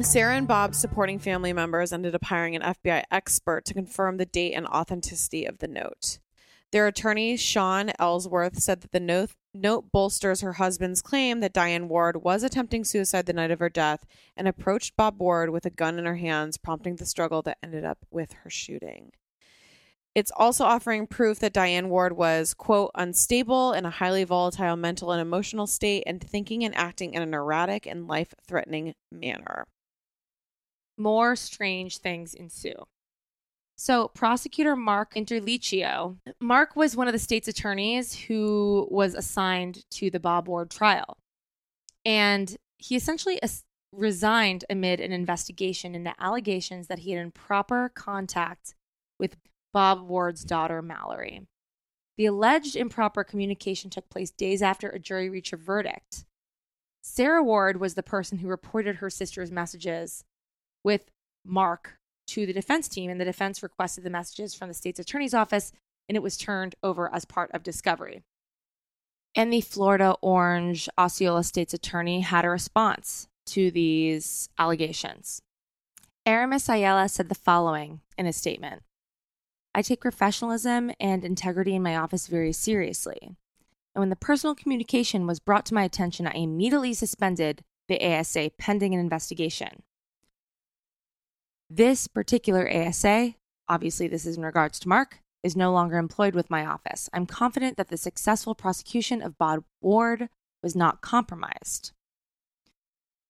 [0.00, 4.26] Sarah and Bob's supporting family members ended up hiring an FBI expert to confirm the
[4.26, 6.18] date and authenticity of the note.
[6.72, 11.88] Their attorney, Sean Ellsworth, said that the note, note bolsters her husband's claim that Diane
[11.88, 14.04] Ward was attempting suicide the night of her death
[14.36, 17.84] and approached Bob Ward with a gun in her hands, prompting the struggle that ended
[17.84, 19.12] up with her shooting.
[20.16, 25.12] It's also offering proof that Diane Ward was, quote, unstable in a highly volatile mental
[25.12, 29.66] and emotional state and thinking and acting in an erratic and life threatening manner.
[30.96, 32.86] More strange things ensue.
[33.78, 40.10] So, prosecutor Mark Interlicio, Mark was one of the state's attorneys who was assigned to
[40.10, 41.18] the Bob Ward trial.
[42.04, 48.74] And he essentially as- resigned amid an investigation into allegations that he had improper contact
[49.18, 49.36] with
[49.74, 51.46] Bob Ward's daughter, Mallory.
[52.16, 56.24] The alleged improper communication took place days after a jury reached a verdict.
[57.02, 60.24] Sarah Ward was the person who reported her sister's messages
[60.82, 61.10] with
[61.44, 61.98] Mark
[62.28, 65.72] to the defense team, and the defense requested the messages from the state's attorney's office,
[66.08, 68.22] and it was turned over as part of discovery.
[69.34, 75.42] And the Florida Orange Osceola state's attorney had a response to these allegations.
[76.24, 78.82] Aramis Ayala said the following in a statement
[79.74, 83.36] I take professionalism and integrity in my office very seriously.
[83.94, 88.52] And when the personal communication was brought to my attention, I immediately suspended the ASA
[88.58, 89.82] pending an investigation.
[91.68, 93.34] This particular ASA,
[93.68, 97.08] obviously, this is in regards to Mark, is no longer employed with my office.
[97.12, 100.28] I'm confident that the successful prosecution of Bob Ward
[100.62, 101.92] was not compromised.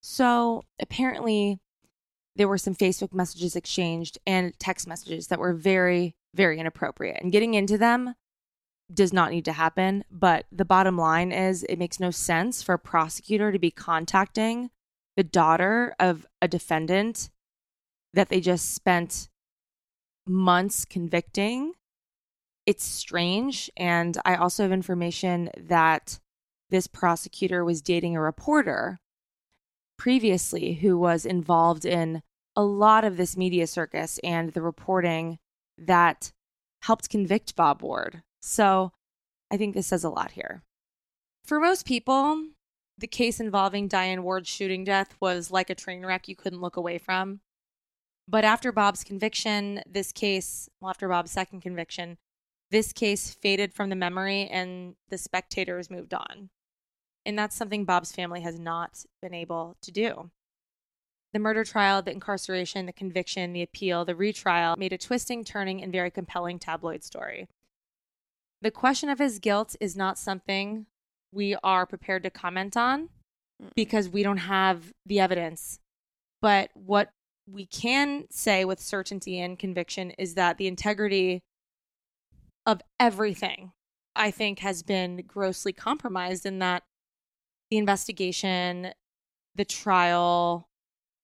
[0.02, 1.58] So apparently,
[2.36, 7.18] there were some Facebook messages exchanged and text messages that were very, very inappropriate.
[7.22, 8.14] And getting into them
[8.92, 10.04] does not need to happen.
[10.10, 14.70] But the bottom line is, it makes no sense for a prosecutor to be contacting
[15.16, 17.30] the daughter of a defendant
[18.16, 19.28] that they just spent
[20.26, 21.74] months convicting.
[22.64, 23.70] It's strange.
[23.76, 26.18] And I also have information that
[26.70, 28.98] this prosecutor was dating a reporter
[29.98, 32.22] previously who was involved in
[32.56, 35.38] a lot of this media circus and the reporting
[35.78, 36.32] that
[36.82, 38.22] helped convict Bob Ward.
[38.40, 38.92] So
[39.50, 40.62] I think this says a lot here.
[41.44, 42.46] For most people,
[42.98, 46.76] the case involving Diane Ward's shooting death was like a train wreck you couldn't look
[46.76, 47.40] away from.
[48.28, 52.18] But after Bob's conviction, this case, well, after Bob's second conviction,
[52.70, 56.50] this case faded from the memory and the spectators moved on.
[57.24, 60.30] And that's something Bob's family has not been able to do.
[61.32, 65.82] The murder trial, the incarceration, the conviction, the appeal, the retrial made a twisting, turning,
[65.82, 67.46] and very compelling tabloid story.
[68.62, 70.86] The question of his guilt is not something
[71.32, 73.10] we are prepared to comment on
[73.74, 75.78] because we don't have the evidence.
[76.40, 77.10] But what
[77.46, 81.42] we can say with certainty and conviction is that the integrity
[82.64, 83.72] of everything,
[84.16, 86.82] I think, has been grossly compromised in that
[87.70, 88.92] the investigation,
[89.54, 90.68] the trial,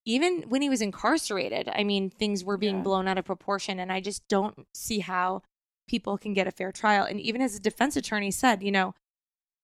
[0.04, 2.82] even when he was incarcerated, I mean, things were being Yeah.
[2.82, 3.78] blown out of proportion.
[3.78, 5.42] And I just don't see how
[5.88, 7.04] people can get a fair trial.
[7.04, 8.94] And even as a defense attorney said, you know,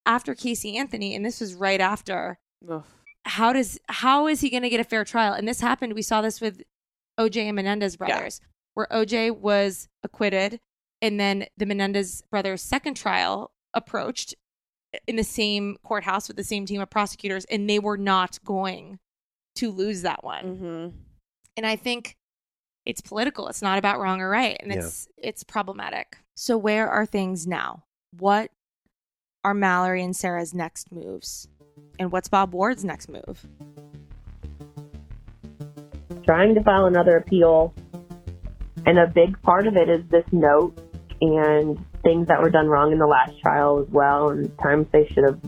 [0.06, 2.38] after Casey Anthony, and this was right after,
[3.24, 5.32] how does how is he going to get a fair trial?
[5.34, 5.92] And this happened.
[5.94, 6.62] We saw this with
[7.18, 8.40] OJ and Menendez brothers,
[8.74, 10.60] where OJ was acquitted,
[11.02, 14.34] and then the Menendez brothers' second trial approached
[15.06, 18.98] in the same courthouse with the same team of prosecutors, and they were not going
[19.56, 20.44] to lose that one.
[20.44, 20.96] Mm-hmm.
[21.56, 22.16] And I think
[22.86, 23.48] it's political.
[23.48, 24.78] It's not about wrong or right, and Yeah.
[24.78, 26.18] it's it's problematic.
[26.36, 27.84] So where are things now?
[28.16, 28.50] What
[29.44, 31.48] are Mallory and Sarah's next moves?
[31.98, 33.46] And what's Bob Ward's next move?
[36.28, 37.72] trying to file another appeal.
[38.84, 40.78] And a big part of it is this note
[41.22, 45.08] and things that were done wrong in the last trial as well, and times they
[45.08, 45.40] should have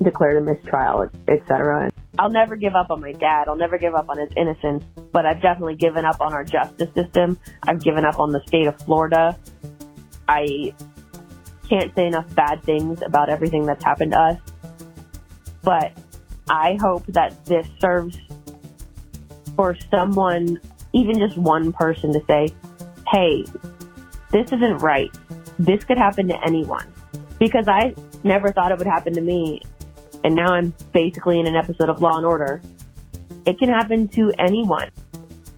[0.00, 1.90] declared a mistrial, etc.
[2.16, 3.48] I'll never give up on my dad.
[3.48, 6.94] I'll never give up on his innocence, but I've definitely given up on our justice
[6.94, 7.36] system.
[7.64, 9.36] I've given up on the state of Florida.
[10.28, 10.72] I
[11.68, 14.40] can't say enough bad things about everything that's happened to us,
[15.62, 15.92] but
[16.50, 18.18] I hope that this serves
[19.56, 20.60] for someone,
[20.92, 22.48] even just one person, to say,
[23.12, 23.44] hey,
[24.30, 25.10] this isn't right.
[25.58, 26.86] This could happen to anyone.
[27.38, 27.94] Because I
[28.24, 29.62] never thought it would happen to me.
[30.24, 32.60] And now I'm basically in an episode of Law and Order.
[33.46, 34.90] It can happen to anyone.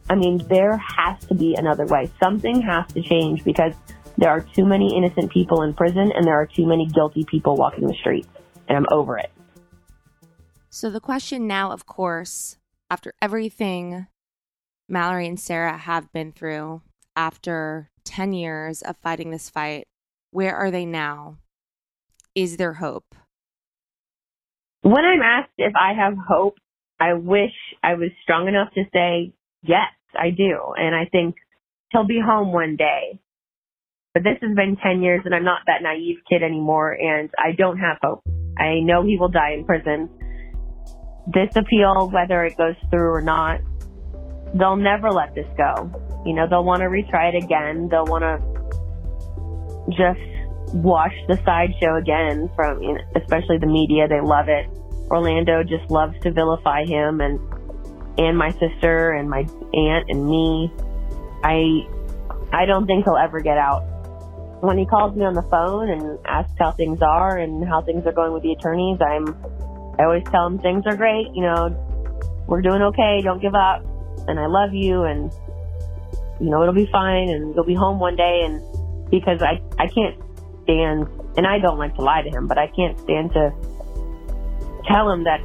[0.09, 2.11] I mean, there has to be another way.
[2.23, 3.75] Something has to change because
[4.19, 7.57] there are too many innocent people in prison and there are too many guilty people
[7.57, 8.29] walking the streets.
[8.69, 9.31] And I'm over it.
[10.73, 12.57] So the question now, of course,
[12.89, 14.07] after everything
[14.89, 16.83] Mallory and Sarah have been through,
[17.17, 19.89] after 10 years of fighting this fight,
[20.31, 21.39] where are they now?
[22.37, 23.17] Is there hope?
[24.83, 26.55] When I'm asked if I have hope,
[27.01, 27.53] I wish
[27.83, 30.57] I was strong enough to say, yes, I do.
[30.77, 31.35] And I think
[31.91, 33.19] he'll be home one day.
[34.15, 37.57] But this has been 10 years and I'm not that naive kid anymore and I
[37.59, 38.23] don't have hope.
[38.57, 40.09] I know he will die in prison.
[41.33, 43.61] This appeal, whether it goes through or not,
[44.55, 45.91] they'll never let this go.
[46.27, 47.89] You know, they'll want to retry it again.
[47.89, 48.39] They'll want to
[49.91, 54.09] just watch the sideshow again from, you know, especially the media.
[54.09, 54.67] They love it.
[55.11, 57.39] Orlando just loves to vilify him and,
[58.19, 59.41] and my sister and my
[59.75, 60.73] aunt and me.
[61.43, 61.87] I,
[62.53, 63.83] I don't think he'll ever get out.
[64.63, 68.05] When he calls me on the phone and asks how things are and how things
[68.07, 69.35] are going with the attorneys, I'm,
[70.01, 71.29] I always tell him things are great.
[71.35, 73.21] You know, we're doing okay.
[73.23, 73.85] Don't give up.
[74.27, 75.03] And I love you.
[75.03, 75.31] And,
[76.41, 77.29] you know, it'll be fine.
[77.29, 78.43] And you'll be home one day.
[78.47, 80.17] And because I, I can't
[80.63, 83.53] stand, and I don't like to lie to him, but I can't stand to
[84.89, 85.41] tell him that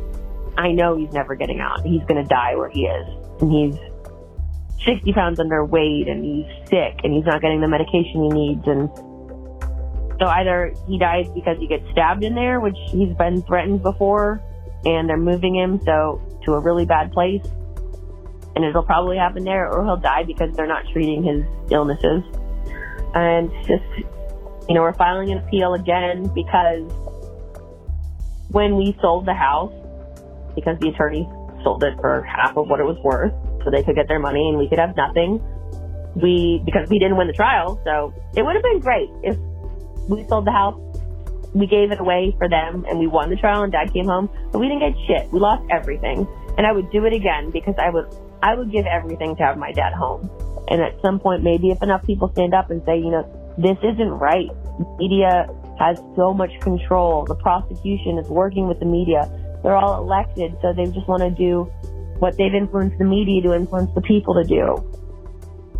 [0.57, 1.85] I know he's never getting out.
[1.85, 3.41] He's going to die where he is.
[3.41, 3.75] And he's
[4.85, 8.65] 60 pounds underweight and he's sick and he's not getting the medication he needs.
[8.67, 8.89] And
[10.19, 14.41] so either he dies because he gets stabbed in there, which he's been threatened before,
[14.85, 17.45] and they're moving him so to a really bad place,
[18.55, 22.23] and it'll probably happen there, or he'll die because they're not treating his illnesses.
[23.13, 23.83] And just,
[24.67, 26.91] you know, we're filing an appeal again because
[28.51, 29.73] when we sold the house,
[30.55, 31.27] because the attorney
[31.63, 34.47] sold it for half of what it was worth, so they could get their money
[34.47, 35.41] and we could have nothing.
[36.15, 39.35] We because we didn't win the trial, so it would have been great if
[40.07, 40.79] we sold the house,
[41.53, 44.29] we gave it away for them, and we won the trial, and Dad came home,
[44.51, 45.31] but we didn't get shit.
[45.31, 46.27] We lost everything,
[46.57, 48.07] And I would do it again because I would
[48.43, 50.29] I would give everything to have my dad home.
[50.67, 53.23] And at some point, maybe if enough people stand up and say, you know,
[53.57, 54.49] this isn't right.
[54.97, 55.47] Media
[55.79, 57.25] has so much control.
[57.25, 59.29] The prosecution is working with the media.
[59.63, 61.63] They're all elected, so they just want to do
[62.19, 64.77] what they've influenced the media to influence the people to do.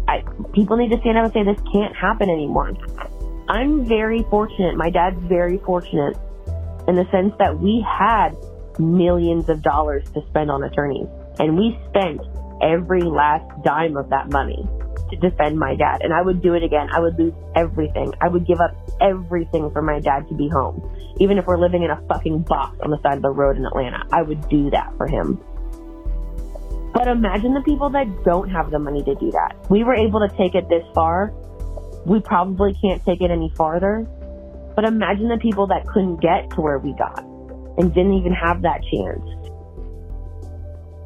[0.07, 0.23] I,
[0.53, 2.73] people need to stand up and say this can't happen anymore.
[3.47, 4.75] I'm very fortunate.
[4.75, 6.17] My dad's very fortunate
[6.87, 8.35] in the sense that we had
[8.79, 11.07] millions of dollars to spend on attorneys,
[11.39, 12.21] and we spent
[12.61, 14.67] every last dime of that money
[15.09, 16.01] to defend my dad.
[16.01, 16.89] And I would do it again.
[16.91, 18.13] I would lose everything.
[18.21, 20.81] I would give up everything for my dad to be home.
[21.19, 23.65] Even if we're living in a fucking box on the side of the road in
[23.65, 25.39] Atlanta, I would do that for him.
[26.93, 29.55] But imagine the people that don't have the money to do that.
[29.69, 31.33] We were able to take it this far.
[32.05, 34.07] We probably can't take it any farther.
[34.75, 37.23] But imagine the people that couldn't get to where we got
[37.77, 39.25] and didn't even have that chance.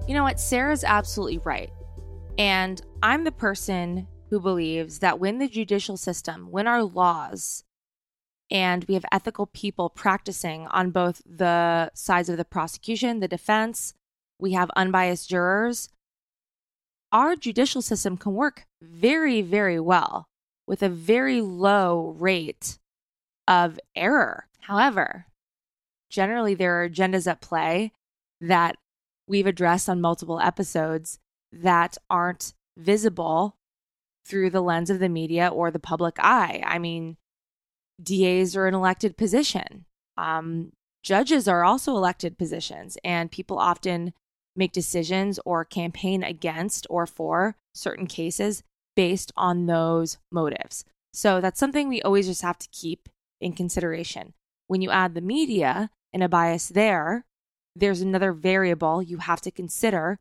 [0.07, 0.39] You know what?
[0.39, 1.71] Sarah's absolutely right.
[2.37, 7.63] And I'm the person who believes that when the judicial system, when our laws,
[8.51, 13.93] and we have ethical people practicing on both the sides of the prosecution, the defense,
[14.39, 15.89] we have unbiased jurors,
[17.11, 20.28] our judicial system can work very, very well
[20.69, 22.77] with a very low rate
[23.47, 24.47] of error.
[24.61, 25.25] However,
[26.11, 27.91] generally there are agendas at play
[28.39, 28.77] that
[29.27, 31.17] we've addressed on multiple episodes
[31.51, 33.57] that aren't visible
[34.23, 36.61] through the lens of the media or the public eye.
[36.63, 37.17] I mean,
[38.01, 39.85] DAs are an elected position.
[40.17, 44.13] Um, judges are also elected positions, and people often
[44.55, 48.61] make decisions or campaign against or for certain cases
[48.99, 50.83] based on those motives.
[51.13, 53.07] So that's something we always just have to keep
[53.39, 54.33] in consideration.
[54.67, 57.23] When you add the media and a bias there,
[57.73, 60.19] there's another variable you have to consider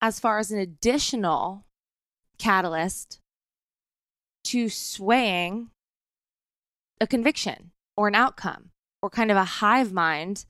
[0.00, 1.64] as far as an additional
[2.38, 3.18] catalyst
[4.44, 5.70] to swaying
[7.00, 8.70] a conviction or an outcome
[9.02, 10.46] or kind of a hive mind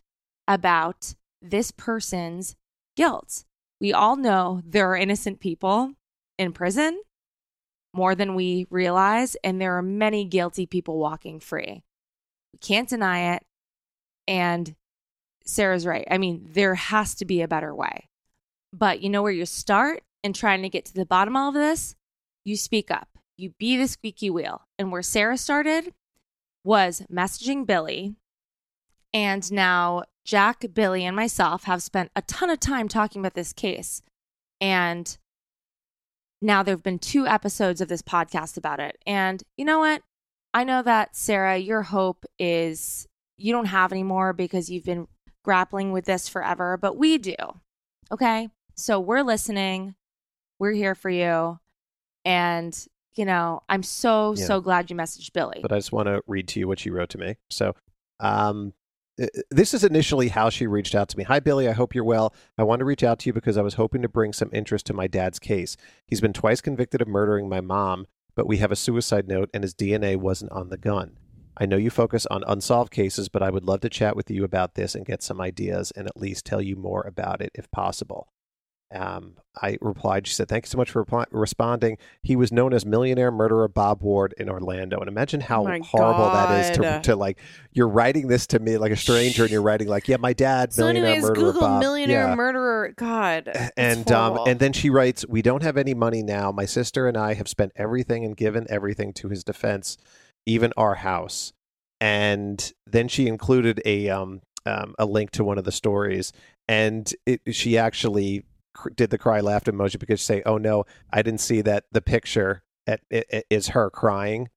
[0.47, 2.57] about this person's
[2.95, 3.45] guilt.
[3.81, 5.95] We all know there are innocent people
[6.37, 7.01] in prison
[7.95, 11.83] more than we realize, and there are many guilty people walking free.
[12.53, 13.45] We can't deny it.
[14.27, 14.75] And
[15.45, 16.07] Sarah's right.
[16.11, 18.09] I mean, there has to be a better way.
[18.73, 21.95] But you know where you start in trying to get to the bottom of this?
[22.45, 24.63] You speak up, you be the squeaky wheel.
[24.79, 25.93] And where Sarah started
[26.65, 28.15] was messaging Billy.
[29.13, 33.53] And now Jac, Billy, and myself have spent a ton of time talking about this
[33.53, 34.03] case.
[34.61, 35.19] And
[36.43, 38.99] now there have been two episodes of this podcast about it.
[39.07, 40.03] And you know what?
[40.53, 45.07] I know that, Sarah, your hope is you don't have any more because you've been
[45.45, 47.35] grappling with this forever, but we do.
[48.11, 48.49] Okay.
[48.75, 49.95] So we're listening.
[50.59, 51.59] We're here for you.
[52.25, 54.45] And, you know, I'm so, Yeah.
[54.47, 55.61] so glad you messaged Billy.
[55.63, 57.37] But I just want to read to you what she wrote to me.
[57.51, 57.75] So,
[58.21, 58.75] um,
[59.21, 61.25] Uh, this is initially how she reached out to me.
[61.25, 61.69] Hi, Billy.
[61.69, 62.35] I hope you're well.
[62.57, 64.87] I want to reach out to you because I was hoping to bring some interest
[64.87, 65.77] to my dad's case.
[66.07, 69.63] He's been twice convicted of murdering my mom, but we have a suicide note and
[69.63, 71.19] his DNA wasn't on the gun.
[71.57, 74.43] I know you focus on unsolved cases, but I would love to chat with you
[74.43, 77.71] about this and get some ideas and at least tell you more about it if
[77.71, 78.29] possible.
[78.93, 81.99] Um, I replied, she said, Thank you so much for reply- responding.
[82.23, 84.99] He was known as millionaire murderer Bob Ward in Orlando.
[84.99, 87.39] And imagine how my horrible that is to, to like,
[87.73, 90.73] you're writing this to me like a stranger and you're writing, like, yeah, my dad,
[90.73, 91.81] So, millionaire anyways, murderer Google Bob.
[91.81, 92.35] millionaire Yeah.
[92.35, 92.95] murderer.
[92.97, 96.51] God, And um, and then she writes, "We don't have any money now.
[96.53, 99.97] My sister and I have spent everything and given everything to his defense,
[100.47, 101.53] even our house."
[102.01, 106.33] And then she included a um, um a link to one of the stories,
[106.69, 108.45] and it, she actually
[108.95, 112.01] did the cry laughed emoji because she say, "Oh no, I didn't see that the
[112.03, 114.49] picture at, i- i- is her crying."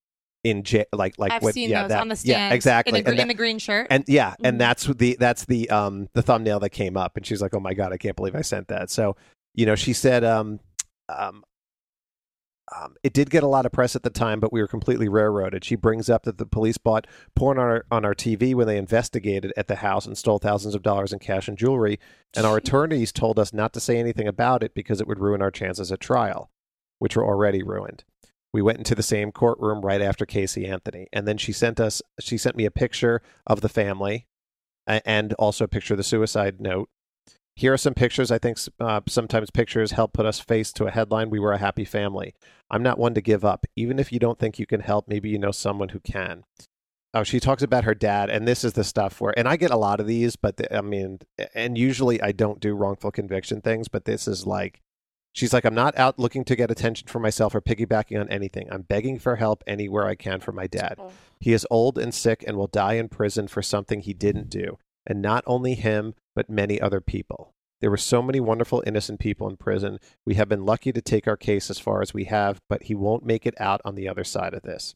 [0.44, 3.00] In j- like like I've what, seen yeah, those that- on the stand, yeah exactly
[3.00, 3.88] in the, gr- And in the green shirt.
[3.90, 4.48] and yeah, Mhm.
[4.48, 7.60] and that's the that's the um the thumbnail that came up, and she's like, "Oh
[7.60, 9.16] my god, I can't believe I sent that." So,
[9.56, 10.60] you know, she said, um,
[11.10, 11.44] um,
[12.74, 15.08] um, it did get a lot of press at the time, but we were completely
[15.08, 15.64] railroaded.
[15.64, 17.06] She brings up that the police bought
[17.36, 20.74] porn on our on our TV when they investigated at the house and stole thousands
[20.74, 22.00] of dollars in cash and jewelry,
[22.36, 25.42] and our attorneys told us not to say anything about it because it would ruin
[25.42, 26.50] our chances at trial,
[26.98, 28.04] which were already ruined.
[28.52, 32.02] We went into the same courtroom right after Casey Anthony, and then she sent us.
[32.20, 34.26] She sent me a picture of the family,
[34.88, 36.90] and also a picture of the suicide note.
[37.56, 38.32] Here are some pictures.
[38.32, 41.30] I think uh, sometimes pictures help put us face to a headline.
[41.30, 42.34] We were a happy family.
[42.70, 43.66] I'm not one to give up.
[43.78, 46.44] Even if you don't think you can help, maybe you know someone who can.
[47.14, 49.72] Oh, she talks about her dad, and this is the stuff where, and I get
[49.72, 51.20] a lot of these, but the, I mean,
[51.54, 54.82] and usually I don't do wrongful conviction things, but this is like,
[55.32, 58.68] she's like, I'm not out looking to get attention for myself or piggybacking on anything.
[58.70, 61.00] I'm begging for help anywhere I can for my dad.
[61.40, 64.78] He is old and sick and will die in prison for something he didn't do,
[65.08, 67.54] and not only him, but many other people.
[67.82, 70.00] There were so many wonderful innocent people in prison.
[70.26, 72.96] We have been lucky to take our case as far as we have, but he
[72.96, 74.94] won't make it out on the other side of this.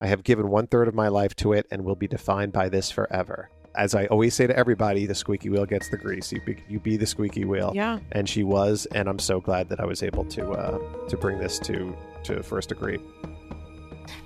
[0.00, 2.68] I have given one third of my life to it and will be defined by
[2.68, 3.50] this forever.
[3.74, 6.32] As I always say to everybody, the squeaky wheel gets the grease.
[6.32, 7.72] You be, you be the squeaky wheel.
[7.74, 8.00] Yeah.
[8.10, 11.38] And she was, and I'm so glad that I was able to uh, to bring
[11.38, 12.98] this to to first degree.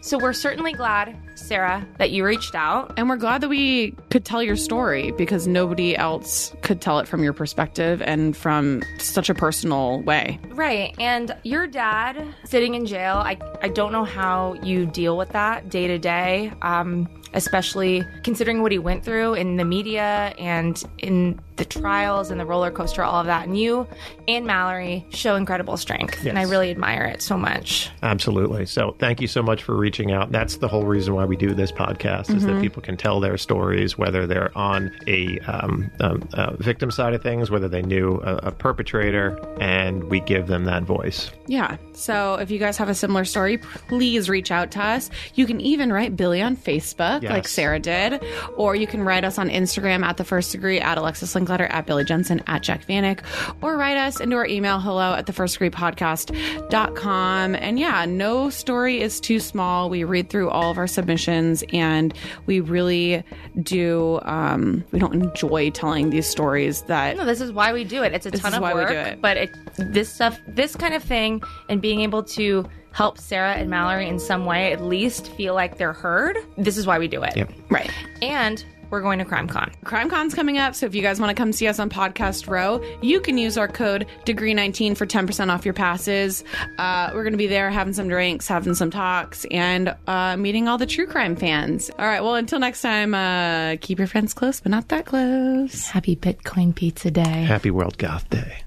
[0.00, 2.94] So we're certainly glad, Sarah, that you reached out.
[2.96, 7.08] And we're glad that we could tell your story because nobody else could tell it
[7.08, 10.38] from your perspective and from such a personal way.
[10.50, 10.94] Right.
[10.98, 15.68] And your dad sitting in jail, I, I don't know how you deal with that
[15.68, 21.40] day to day, um, especially considering what he went through in the media and in
[21.56, 23.46] the trials and the roller coaster, all of that.
[23.46, 23.86] And you
[24.28, 26.24] and Mallory show incredible strength.
[26.26, 27.90] And I really admire it so much.
[28.02, 28.66] Absolutely.
[28.66, 30.32] So thank you so much for reaching out.
[30.32, 32.60] That's the whole reason why we do this podcast is that Mhm.
[32.60, 37.22] people can tell their stories, whether they're on a, um, um, uh victim side of
[37.22, 41.30] things, whether they knew a, a perpetrator, and we give them that voice.
[41.46, 41.76] Yeah.
[41.94, 43.58] So if you guys have a similar story,
[43.88, 45.10] please reach out to us.
[45.34, 47.30] You can even write Billy on Facebook, Yes.
[47.32, 48.22] like Sarah did,
[48.56, 51.86] or you can write us on Instagram at the first degree, at Alexis Linkletter, at
[51.86, 53.20] Billy Jensen, at Jac Vanek,
[53.62, 57.54] or write us into our email hello at the first degree podcast.com.
[57.54, 59.88] And yeah, no story is too small.
[59.90, 62.12] We read through all of our submissions and
[62.46, 63.22] we really
[63.62, 68.02] do, um, we don't enjoy telling these stories that No, this is why we do
[68.02, 68.12] it.
[68.12, 69.20] It's a ton of why we work, do it.
[69.20, 73.68] but it this stuff, this kind of thing, and being able to help Sarah and
[73.68, 76.38] Mallory in some way, at least feel like they're heard.
[76.56, 77.36] This is why we do it.
[77.36, 77.52] Yep.
[77.68, 77.90] Right.
[78.22, 79.74] And we're going to CrimeCon.
[79.84, 82.82] CrimeCon's coming up, so if you guys want to come see us on Podcast Row,
[83.02, 86.44] you can use our code Degree19 for 10% off your passes.
[86.78, 90.68] Uh, we're going to be there having some drinks, having some talks, and uh, meeting
[90.68, 91.90] all the true crime fans.
[91.98, 95.88] All right, well, until next time, uh, keep your friends close, but not that close.
[95.88, 97.22] Happy Bitcoin Pizza Day.
[97.22, 98.62] Happy World Goth Day.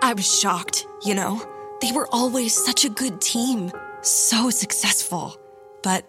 [0.00, 1.40] I was shocked, you know?
[1.80, 3.72] They were always such a good team,
[4.02, 5.36] so successful.
[5.82, 6.08] But